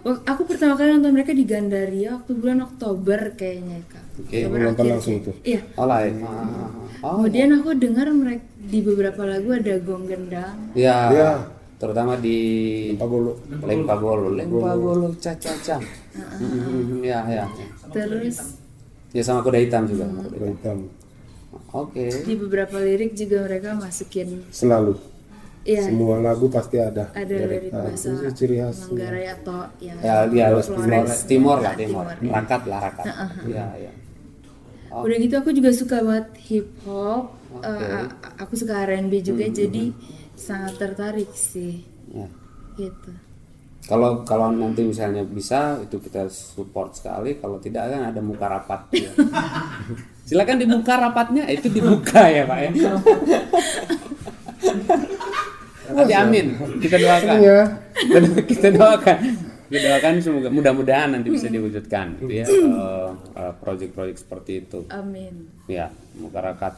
[0.00, 4.58] Wak- aku pertama kali nonton mereka di Gandaria waktu bulan Oktober kayaknya kak Oke, Oktober
[4.60, 4.92] nonton akhir.
[4.92, 5.32] langsung itu?
[5.42, 6.14] iya Oh lain.
[6.20, 6.68] Ah, ah, ah.
[7.00, 10.96] Oh, kemudian aku dengar mereka di beberapa lagu ada gong gendang ya.
[11.08, 11.30] Iya.
[11.76, 12.36] Terutama di
[12.92, 15.80] Pak Golo Lempagolo, Lempagolo, caca-caca.
[16.12, 17.44] Hmm, Ya ya.
[17.88, 18.60] terus
[19.10, 20.04] Ya sama kuda hitam juga.
[20.04, 20.78] sama kuda hitam.
[21.72, 22.06] Oke.
[22.22, 24.94] di beberapa lirik juga mereka masukin selalu
[25.60, 29.98] iya semua lagu pasti ada ada lirik Ah, bahasa itu ciri khas Manggarai atau yang
[29.98, 31.18] Ya, harus timor, Flores.
[31.26, 32.04] timor lah, Ah, timor.
[32.06, 32.30] ya.
[32.32, 33.04] Rakat lah, rakat.
[33.44, 33.92] Iya, iya.
[34.90, 35.06] Oh.
[35.06, 37.30] Udah gitu aku juga suka banget hip hop.
[37.52, 37.66] Oke.
[37.66, 38.04] Eh,
[38.36, 39.94] aku suka R&B juga jadi
[40.34, 41.82] sangat tertarik sih.
[42.10, 42.26] Ya.
[42.74, 43.10] Gitu.
[43.80, 47.38] Kalau kalau nanti misalnya bisa itu kita support sekali.
[47.38, 48.80] Kalau tidak kan ada muka rapat.
[48.92, 49.10] ya.
[50.28, 51.46] Silakan dibuka rapatnya.
[51.46, 52.70] Itu dibuka ya pak ya.
[55.90, 56.46] Nanti amin.
[56.78, 57.36] Kita doakan.
[57.40, 57.60] Iya.
[57.94, 59.18] Kita- kita doakan.
[59.70, 62.18] Doakan semoga mudah-mudahan nanti bisa diwujudkan.
[62.18, 62.46] Gitu ya.
[62.50, 64.82] Eh, Project-project seperti itu.
[64.90, 65.46] Amin.
[65.70, 66.74] Ya, masyarakat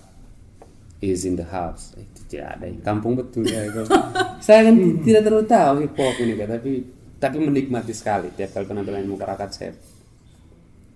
[1.01, 1.97] is in the house.
[1.97, 2.65] Eh, Itu tidak ada.
[2.85, 3.65] Kampung betul ya.
[3.65, 3.83] itu.
[4.47, 6.73] saya kan tidak terlalu tahu hip hop ini kan, tapi
[7.17, 9.73] tapi menikmati sekali tiap kali penampilan masyarakat saya.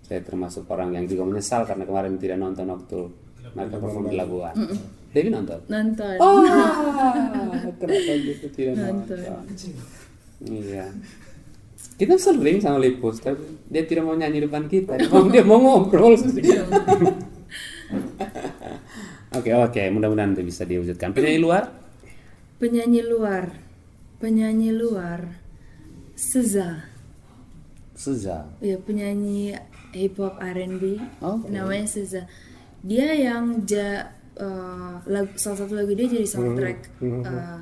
[0.07, 2.99] Saya termasuk orang yang juga menyesal karena kemarin tidak nonton waktu
[3.57, 4.55] mereka perform di Labuan.
[5.11, 5.59] Devi nonton.
[5.67, 6.17] Nonton.
[6.21, 6.45] Oh,
[7.81, 9.19] kenapa gitu tidak nonton?
[10.45, 10.87] Iya.
[11.97, 13.41] Kita sering sama Lipus, tapi
[13.73, 15.01] dia tidak mau nyanyi depan kita.
[15.01, 16.13] Dia mau, dia mau ngobrol.
[19.37, 21.13] Oke oke, mudah-mudahan nanti bisa diwujudkan.
[21.13, 21.69] Penyanyi luar?
[22.57, 23.53] Penyanyi luar.
[24.17, 25.45] Penyanyi luar.
[26.17, 26.89] Seza.
[27.93, 28.49] Seza.
[28.65, 29.53] Ya penyanyi
[29.93, 30.97] hip hop R&B.
[31.21, 31.53] Oke.
[31.53, 32.25] Namanya Seza.
[32.81, 34.09] Dia yang ja
[34.41, 37.61] eh, lagu, salah satu lagu dia jadi soundtrack eh,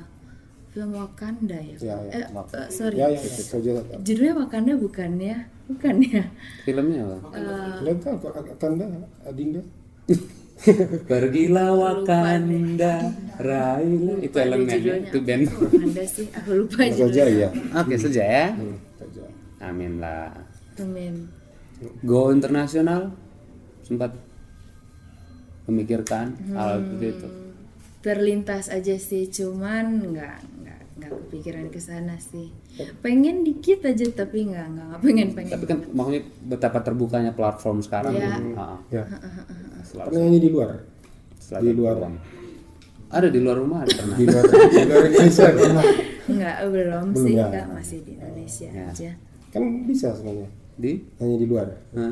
[0.75, 1.75] film Wakanda ya.
[1.79, 2.11] Ya, ya.
[2.19, 2.99] Eh, eh, sorry.
[2.99, 5.37] ya ya itu saja Judulnya Wakanda bukan ya?
[5.71, 6.23] Bukan ya?
[6.67, 7.39] Filmnya apa?
[7.79, 8.83] lihat kan Akanda
[9.23, 9.63] Adinda
[11.09, 14.13] Pergilah Wakanda, Raila.
[14.19, 15.43] Itu elemennya, Judulnya itu band.
[15.47, 17.47] Wakanda sih, aku lupa saja judulnya.
[17.47, 17.49] ya
[17.79, 18.47] Oke saja ya.
[18.99, 19.23] saja
[19.63, 20.31] Amin lah.
[20.83, 21.31] Amin.
[22.03, 23.15] Go internasional
[23.83, 24.11] sempat
[25.71, 27.27] memikirkan hal seperti itu.
[28.03, 30.54] Terlintas aja sih, cuman nggak
[31.05, 32.49] nggak nggak kepikiran ke sana sih.
[32.99, 35.51] Pengen dikit aja tapi nggak nggak nggak pengen pengen.
[35.53, 38.13] Tapi kan maksudnya betapa terbukanya platform sekarang.
[38.13, 38.33] Ya.
[38.55, 39.03] Ah, ya
[39.83, 40.69] selalu- pernah nyanyi di luar
[41.37, 42.15] selalu di luar berpeluang.
[43.07, 44.15] Ada di luar rumah ada pernah.
[44.17, 45.73] di luar di luar Indonesia kan?
[46.25, 47.45] Enggak, belum, Belum sih, ya?
[47.47, 48.85] Kak, masih di Indonesia Ya.
[48.89, 49.11] aja.
[49.53, 50.91] kan bisa sebenarnya Di?
[51.15, 52.11] hanya di luar Hah?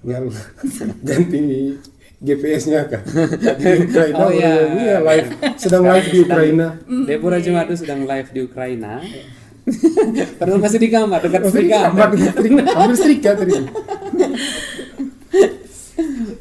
[0.00, 0.24] yang
[1.04, 1.76] ganti
[2.20, 3.00] GPS-nya kan
[3.60, 4.52] di Ukraina Oh, iya.
[4.76, 6.66] iya live sedang live di Ukraina
[7.08, 9.00] Deborah Jumadu sedang live di Ukraina.
[10.40, 11.88] Padahal masih di kamar dekat setrika.
[11.88, 13.54] kamar di setrika, hampir setrika tadi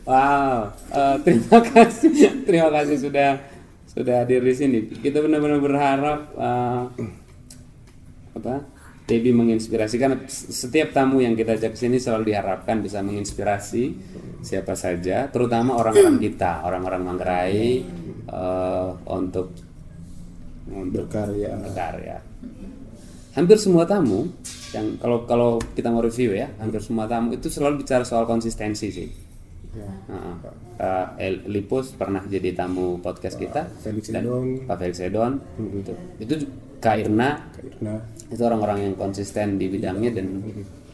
[0.03, 2.09] Wow, Eh, terima kasih,
[2.41, 3.29] terima kasih sudah
[3.85, 4.79] sudah hadir di sini.
[4.89, 6.83] Kita benar-benar berharap eh,
[8.33, 8.55] apa?
[9.05, 13.97] Debbie menginspirasi karena setiap tamu yang kita ajak sini selalu diharapkan bisa menginspirasi
[14.41, 17.83] siapa saja, terutama orang-orang kita, orang-orang Manggarai
[18.25, 19.51] eh, untuk
[20.69, 22.17] untuk berkarya berkarya.
[23.33, 24.29] Hampir semua tamu
[24.69, 28.89] yang kalau kalau kita mau review ya, hampir semua tamu itu selalu bicara soal konsistensi
[28.89, 29.09] sih.
[29.69, 29.85] ya.
[30.09, 30.35] Heeh.
[30.79, 34.65] Eh, El- Lipus pernah jadi tamu podcast kita Felix dan Edon.
[34.65, 37.43] Pak Felix Edon itu itu ju- Kak Irna
[37.83, 37.99] Nah,
[38.31, 40.27] itu orang-orang yang konsisten di bidangnya dan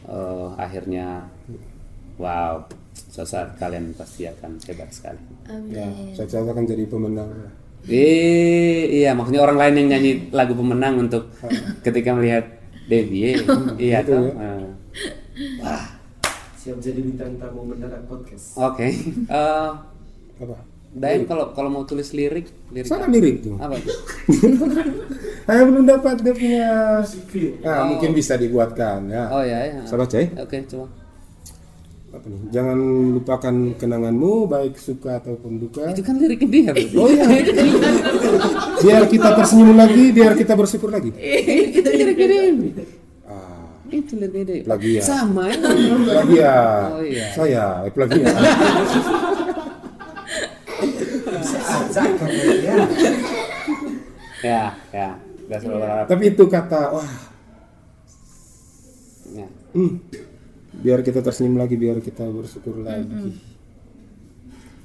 [0.04, 1.24] eh, akhirnya
[2.16, 2.64] wow
[2.96, 5.20] suatu saat kalian pasti akan hebat sekali
[5.68, 6.16] ya, Amin.
[6.16, 7.30] saya akan jadi pemenang.
[7.86, 11.30] Eh, iya maksudnya orang lain yang nyanyi lagu pemenang untuk
[11.86, 12.44] ketika melihat
[12.88, 13.46] Debbie eh,
[13.78, 14.32] iya Gitu ya.
[15.62, 15.84] Eh,
[16.56, 18.58] Siap jadi bintang tamu mendadak podcast.
[18.58, 18.88] oke
[19.28, 19.70] Eh,
[20.36, 20.56] Apa?
[20.96, 23.12] Dayan kalau kalau mau tulis lirik lirik Sana apa?
[23.12, 23.54] lirik tuh.
[23.60, 23.76] apa?
[25.46, 26.68] Saya belum dapat dia punya.
[27.62, 29.28] Ah, mungkin bisa dibuatkan ya.
[29.30, 29.84] Oh ya ya.
[29.86, 30.26] Sahabat Cai.
[30.34, 30.88] Oke, coba.
[32.16, 32.38] Apa nih?
[32.48, 32.78] Jangan
[33.12, 35.84] lupakan kenanganmu baik suka ataupun duka.
[35.92, 36.72] Itu kan liriknya dia.
[36.96, 37.28] Oh iya.
[38.82, 41.12] biar kita tersenyum lagi, biar kita bersyukur lagi.
[41.12, 42.84] itu liriknya dia.
[43.28, 44.64] Ah, Itu liriknya dia.
[44.64, 45.04] Plagiat.
[45.04, 45.56] Sama ya.
[46.08, 46.88] plagiat.
[46.96, 47.26] Oh, iya.
[47.36, 48.36] Saya eh, plagiat.
[54.44, 54.62] ya,
[54.92, 55.10] ya.
[56.06, 57.10] Tapi itu kata, wah,
[59.26, 59.46] Ya.
[59.74, 60.00] hmm,
[60.76, 63.32] biar kita tersenyum lagi, biar kita bersyukur lagi.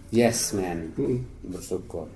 [0.09, 0.91] Yes, man.
[0.93, 1.23] Mm-mm.
[1.45, 2.07] Bersyukur.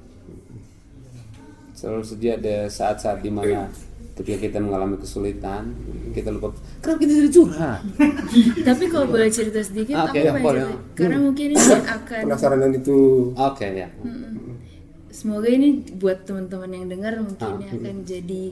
[1.71, 3.67] Selalu sedia ada saat-saat di mana
[4.15, 5.75] ketika kita mengalami kesulitan,
[6.11, 6.55] kita lupa.
[6.79, 7.79] Kenapa kita jadi curhat?
[8.67, 10.63] Tapi kalau boleh cerita sedikit, Oke, aku ya, pengen boleh.
[10.65, 10.95] cerita.
[10.95, 11.59] Karena mungkin ini
[11.99, 12.97] akan Penasaran dan itu
[13.33, 13.87] Oke ya.
[15.09, 17.55] semoga ini buat teman-teman yang dengar mungkin Ah.
[17.57, 18.43] ini akan jadi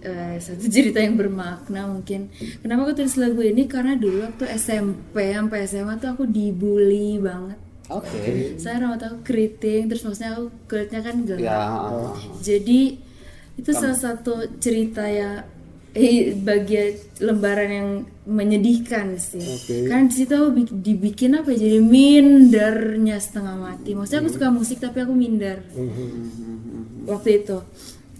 [0.00, 2.28] eh, satu cerita yang bermakna mungkin.
[2.60, 3.64] Kenapa aku tulis lagu ini?
[3.64, 7.58] Karena dulu waktu SMP sampai SMA tuh aku dibully banget.
[7.90, 8.54] Oke.
[8.54, 11.42] Saya rambut aku keriting, terus maksudnya aku kulitnya kan gelap.
[11.42, 11.58] Ya.
[12.38, 12.80] Jadi
[13.58, 15.42] itu salah satu cerita ya
[15.90, 17.88] eh, bagian lembaran yang
[18.30, 19.42] menyedihkan sih.
[19.42, 19.90] Oke.
[19.90, 23.98] Kan di situ aku bik- dibikin apa ya, jadi mindernya setengah mati.
[23.98, 25.58] Maksudnya aku suka musik tapi aku minder
[27.04, 27.58] waktu itu.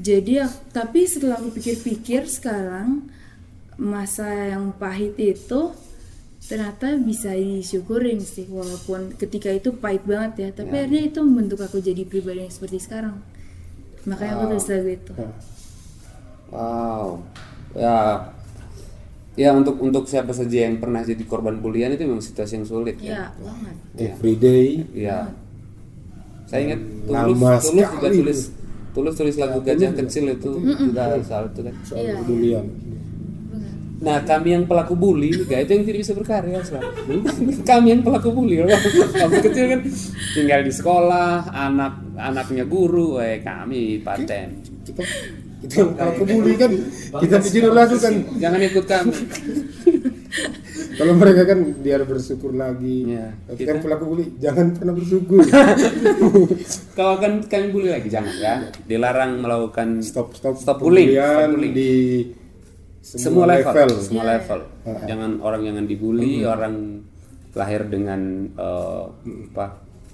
[0.00, 3.04] Jadi ak- tapi setelah aku pikir-pikir sekarang
[3.76, 5.72] masa yang pahit itu
[6.40, 11.78] ternyata bisa disyukurin sih walaupun ketika itu pahit banget ya tapi akhirnya itu membentuk aku
[11.78, 13.20] jadi pribadi yang seperti sekarang
[14.04, 15.12] makanya aku tulis lagu itu
[16.50, 17.22] Wow.
[17.72, 18.26] Ya.
[19.38, 22.98] Ya untuk untuk siapa saja yang pernah jadi korban bulian itu memang situasi yang sulit
[22.98, 23.24] ya ya.
[23.38, 25.30] banget everyday Iya.
[26.44, 28.40] Saya ingat tulus, tulus juga tulis
[28.90, 31.74] tulus tulis lagu gajah kecil itu juga soal itu kan.
[31.86, 32.12] soal Iya.
[32.18, 32.66] kepedulian.
[34.00, 36.88] Nah kami yang pelaku bully juga itu yang tidak bisa berkarya selalu.
[37.70, 39.80] kami yang pelaku bully waktu kecil kan
[40.32, 44.56] tinggal di sekolah anak anaknya guru, eh kami paten.
[44.88, 45.04] Kita
[45.60, 46.72] kita kalau kebuli kan
[47.20, 49.12] kita pikir lagu kan Jangan ikut kami.
[50.94, 53.08] kalau mereka kan biar bersyukur lagi.
[53.08, 55.42] Iya, Tapi kita- kan pelaku bully jangan pernah bersyukur.
[56.96, 58.54] Kalau kan kami bully lagi jangan ya.
[58.80, 61.72] Dilarang melakukan stop stop Stop bullying, stop bullying.
[61.72, 61.92] di
[63.00, 64.30] semua, level, semua Iya.
[64.36, 64.60] level.
[65.04, 66.74] Jangan orang jangan dibully, orang
[67.50, 68.20] lahir dengan
[68.52, 69.04] eh,
[69.50, 69.66] apa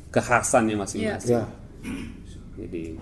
[0.08, 1.36] kekhasannya masing-masing.
[1.36, 1.44] Ya.
[2.56, 2.96] Jadi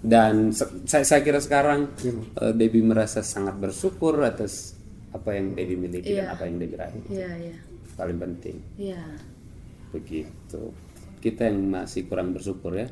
[0.00, 1.90] dan se- saya, saya kira sekarang
[2.32, 4.75] eh, Debbie merasa sangat bersyukur atas
[5.16, 6.34] apa yang Debbie miliki dan Iya.
[6.36, 7.02] apa yang Debbie raih.
[7.08, 7.56] iya iya
[7.94, 9.00] Paling penting iya
[9.88, 10.62] begitu.
[11.16, 12.86] Kita yang masih kurang bersyukur ya.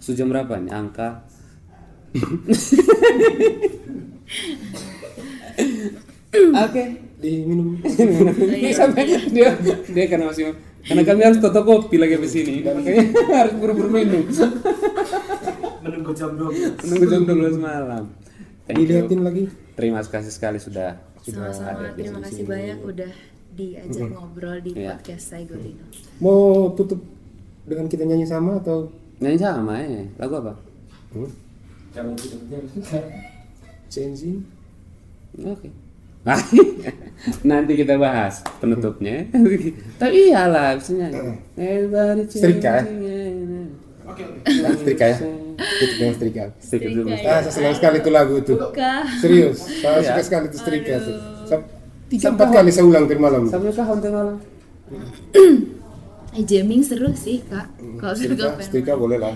[0.00, 1.28] Sejam berapa nih angka?
[6.56, 6.84] Oke.
[7.18, 7.82] diminum.
[8.70, 9.50] Sampai dia
[9.84, 10.54] dia karena masih
[10.86, 13.02] karena kami harus fotokopi lagi di sini makanya
[13.36, 14.22] harus buru-buru minum
[15.82, 16.78] Menunggu jam 12.
[16.86, 18.04] menunggu jam 12 malam.
[18.64, 18.86] Thank you.
[18.86, 19.44] Dilihatin lagi.
[19.78, 23.10] Terima kasih sekali sudah sama-sama terima kasih banyak udah
[23.52, 24.96] diajak ngobrol di Iya.
[24.96, 25.84] podcast saya Gorino
[26.18, 26.98] Mau tutup
[27.62, 30.02] dengan kita nyanyi sama atau Nyanyi sama ya.
[30.14, 30.54] Lagu apa?
[31.10, 31.30] Hmm?
[33.88, 34.38] Changing.
[35.42, 35.68] Oke.
[37.48, 39.26] Nanti kita bahas penutupnya.
[40.00, 41.34] Tapi iyalah bisa nyanyi.
[41.58, 42.82] Everybody Setrika, ya?
[42.86, 43.68] changing.
[44.06, 44.38] Oke, oke.
[44.62, 45.16] Nah, setrika ya.
[45.58, 46.44] Itu dengan setrika.
[46.62, 47.06] Setrika dulu.
[47.10, 48.54] Setrika, Ah, saya senang sekali itu lagu itu.
[48.54, 49.02] Kak.
[49.18, 50.08] Serius, saya Iya.
[50.14, 50.94] suka sekali itu setrika.
[52.08, 53.42] Tiga empat kali saya ulang tadi malam.
[53.50, 54.36] Sampai kahon tengah malam.
[56.32, 57.66] Eh, jamming seru sih kak.
[58.00, 59.34] Kalau Setrika, setrika setrika boleh lah.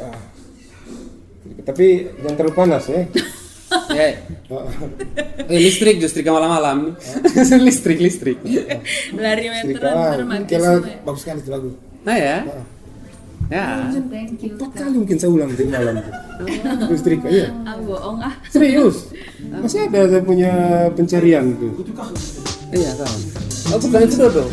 [0.00, 0.16] Ah.
[1.64, 1.86] Tapi
[2.22, 3.02] jangan terlalu panas ya.
[3.90, 4.14] Ya.
[5.50, 6.94] Eh, listrik justru malam-malam.
[7.66, 8.38] listrik, listrik.
[9.18, 9.90] lari Setrika,
[10.30, 11.02] meteran ah, ya.
[11.02, 11.70] bagus sekali itu lagu.
[12.06, 12.38] Nah ya.
[13.52, 13.92] Ya.
[14.08, 14.56] Thank you.
[14.56, 16.00] Empat kali mungkin saya ulang tadi malam.
[16.48, 17.52] Itu setrika, iya.
[17.68, 18.34] Ah bohong ah.
[18.48, 19.12] Serius.
[19.52, 20.52] Masih ada saya punya
[20.96, 21.84] pencarian tuh.
[22.72, 23.20] Iya, kawan.
[23.64, 24.50] Oh, bukan itu dong.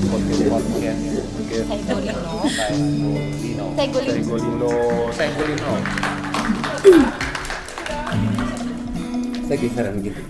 [9.48, 10.22] Saya kisaran gitu.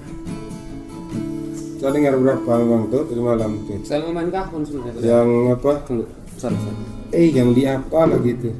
[1.81, 3.81] Saya dengar berapa bang tuh tadi malam tuh.
[3.81, 5.01] Saya mau main kahon sebenarnya.
[5.01, 5.71] Yang apa?
[5.89, 6.05] Tunggu,
[6.37, 7.00] sorry, sorry.
[7.11, 8.51] Eh yang di apa lagi itu?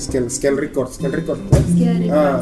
[0.00, 1.38] Scale scale record, scale record.
[1.38, 1.60] ya?
[1.60, 2.40] Scale record, Ah,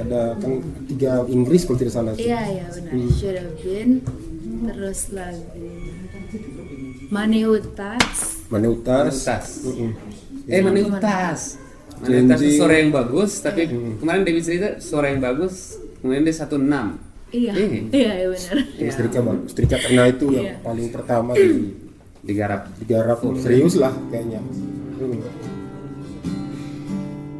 [0.00, 0.52] ada kan
[0.88, 2.12] tiga Inggris kalau tidak salah.
[2.16, 2.92] Iya iya benar.
[3.14, 3.90] Should have been.
[4.64, 5.44] Terus lagu
[7.10, 8.40] Maneutas.
[8.48, 9.12] Maneutas.
[9.12, 9.46] Maneutas.
[9.66, 9.90] Mm-mm.
[10.48, 11.40] Eh, mana utas?
[12.00, 12.56] Mana utas Janji.
[12.56, 13.66] suara yang bagus, tapi
[14.00, 16.96] kemarin Dewi cerita suara yang bagus, kemudian dia satu enam.
[17.30, 17.52] Iya.
[17.52, 17.80] Iya.
[17.88, 18.56] Iya iya benar.
[18.74, 19.46] Yang Setrika bagus.
[19.48, 20.54] Setrika karena itu yang Iya.
[20.60, 21.48] paling pertama di
[22.20, 22.62] Digarap.
[22.76, 24.40] digarap serius lah kayaknya.
[24.40, 25.22] Mm.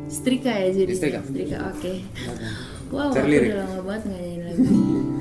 [0.08, 0.92] Setrika ya jadi.
[0.92, 1.20] Setrika.
[1.22, 1.56] Setrika.
[1.70, 1.92] Oke.
[2.90, 3.48] Wow, Cari aku lirik.
[3.48, 4.62] udah lama banget nggak nyanyi lagu.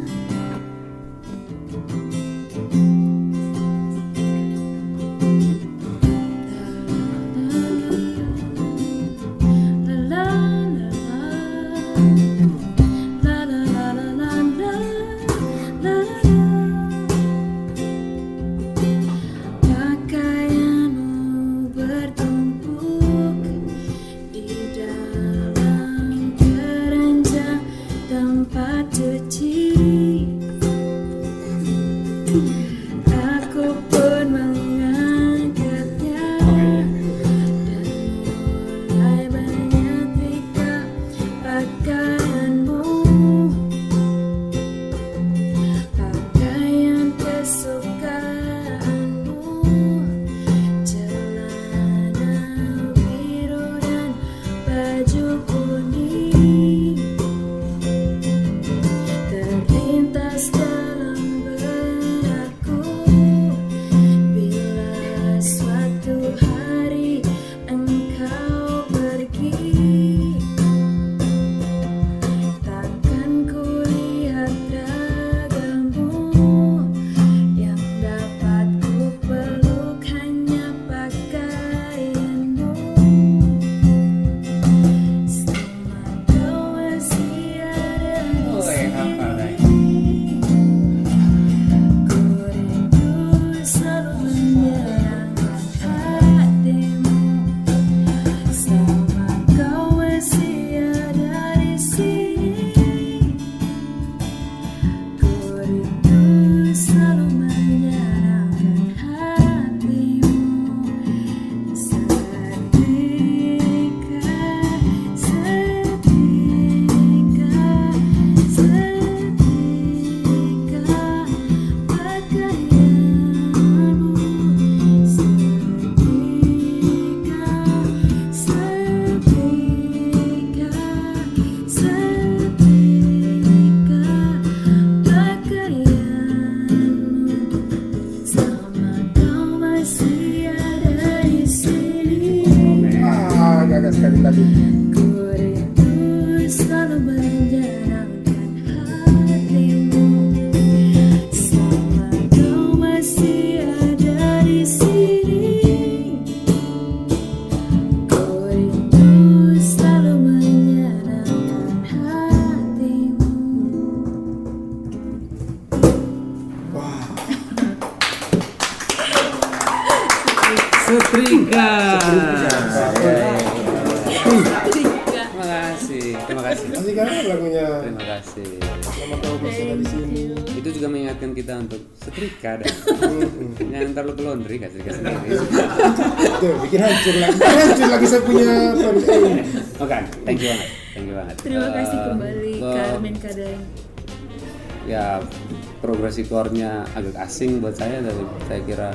[196.09, 198.89] progresi chordnya agak asing buat saya tapi saya kira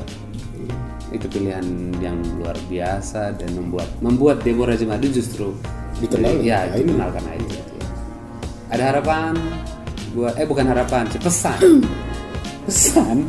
[1.15, 1.63] itu pilihan
[2.03, 5.55] yang luar biasa dan membuat membuat Deborah Jemadu justru
[6.03, 6.91] Dikenal ya karena ini.
[6.91, 7.57] dikenal karena itu
[8.67, 9.33] ada harapan
[10.11, 11.59] buat eh bukan harapan sih pesan.
[12.65, 13.29] Pesan?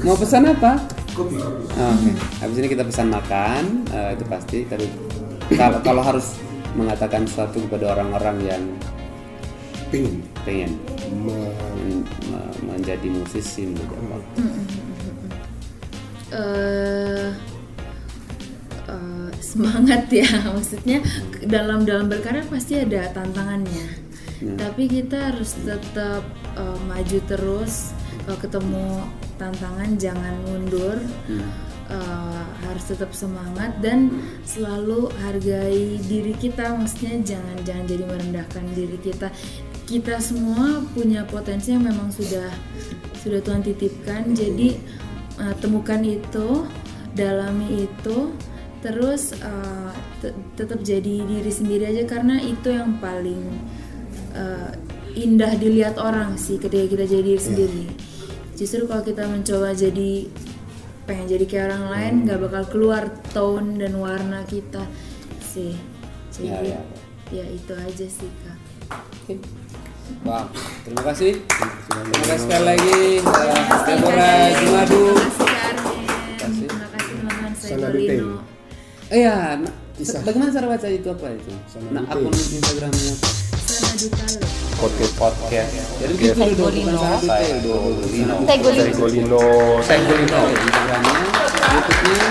[0.00, 0.80] Mau pesan apa?
[1.12, 1.36] Kopi.
[1.36, 2.10] Oke,
[2.40, 4.64] habis ini kita pesan makan, eh, itu pasti.
[4.64, 4.88] Tapi
[5.52, 6.40] kalau kalau harus
[6.72, 8.62] mengatakan sesuatu kepada orang-orang yang
[10.46, 10.78] Pengen.
[11.10, 14.18] Me- men- me- menjadi musisi menjadi apa?
[16.30, 17.30] eh
[18.86, 21.02] eh, semangat ya maksudnya
[21.42, 23.98] dalam dalam berkarya pasti ada tantangannya.
[24.56, 26.22] Tapi kita harus tetap
[26.54, 27.90] eh, maju terus.
[28.24, 28.86] Kalau ketemu
[29.36, 30.96] tantangan jangan mundur.
[31.90, 34.14] Eh, harus tetap semangat dan
[34.46, 36.70] selalu hargai diri kita.
[36.78, 39.26] Maksudnya jangan jangan jadi merendahkan diri kita
[39.90, 42.46] kita semua punya potensi yang memang sudah
[43.18, 44.30] sudah Tuhan titipkan.
[44.30, 44.78] Jadi
[45.42, 46.62] uh, temukan itu
[47.18, 48.30] dalami itu
[48.80, 49.90] terus uh,
[50.22, 53.42] te- tetap jadi diri sendiri aja karena itu yang paling
[54.32, 54.70] uh,
[55.18, 57.84] indah dilihat orang sih ketika kita jadi diri sendiri.
[58.54, 60.30] Justru kalau kita mencoba jadi
[61.04, 64.86] pengen jadi kayak orang lain nggak bakal keluar tone dan warna kita
[65.42, 65.74] sih.
[66.30, 66.78] Jadi Ya,
[67.34, 68.58] ya, itu aja sih kak.
[69.26, 69.59] Oke.
[70.26, 70.44] Wah,
[70.84, 71.32] terima kasih.
[71.40, 72.98] Terima kasih sekali lagi
[73.86, 75.04] Deborah Jumadu.
[75.16, 76.66] Terima kasih.
[76.66, 77.98] Terima kasih teman-teman saya Sana Dolino.
[77.98, 78.28] detail.
[79.10, 79.72] Eh ya, nah,
[80.22, 81.50] bagaimana cara baca itu apa itu?
[81.90, 83.28] Nah, akun Instagramnya apa?
[84.00, 84.40] Dutalo.
[84.80, 88.36] podcast podcast Jadi gitu dulu bukan sana detail Dolino.
[88.96, 89.42] Golino
[89.84, 91.20] Senggolino Instagramnya,
[91.68, 92.26] YouTube-nya,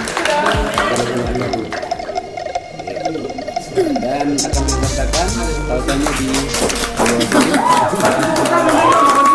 [4.02, 5.30] dan akan disertakan
[5.70, 6.28] tautannya di
[7.18, 7.42] ま
[9.26, 9.29] す。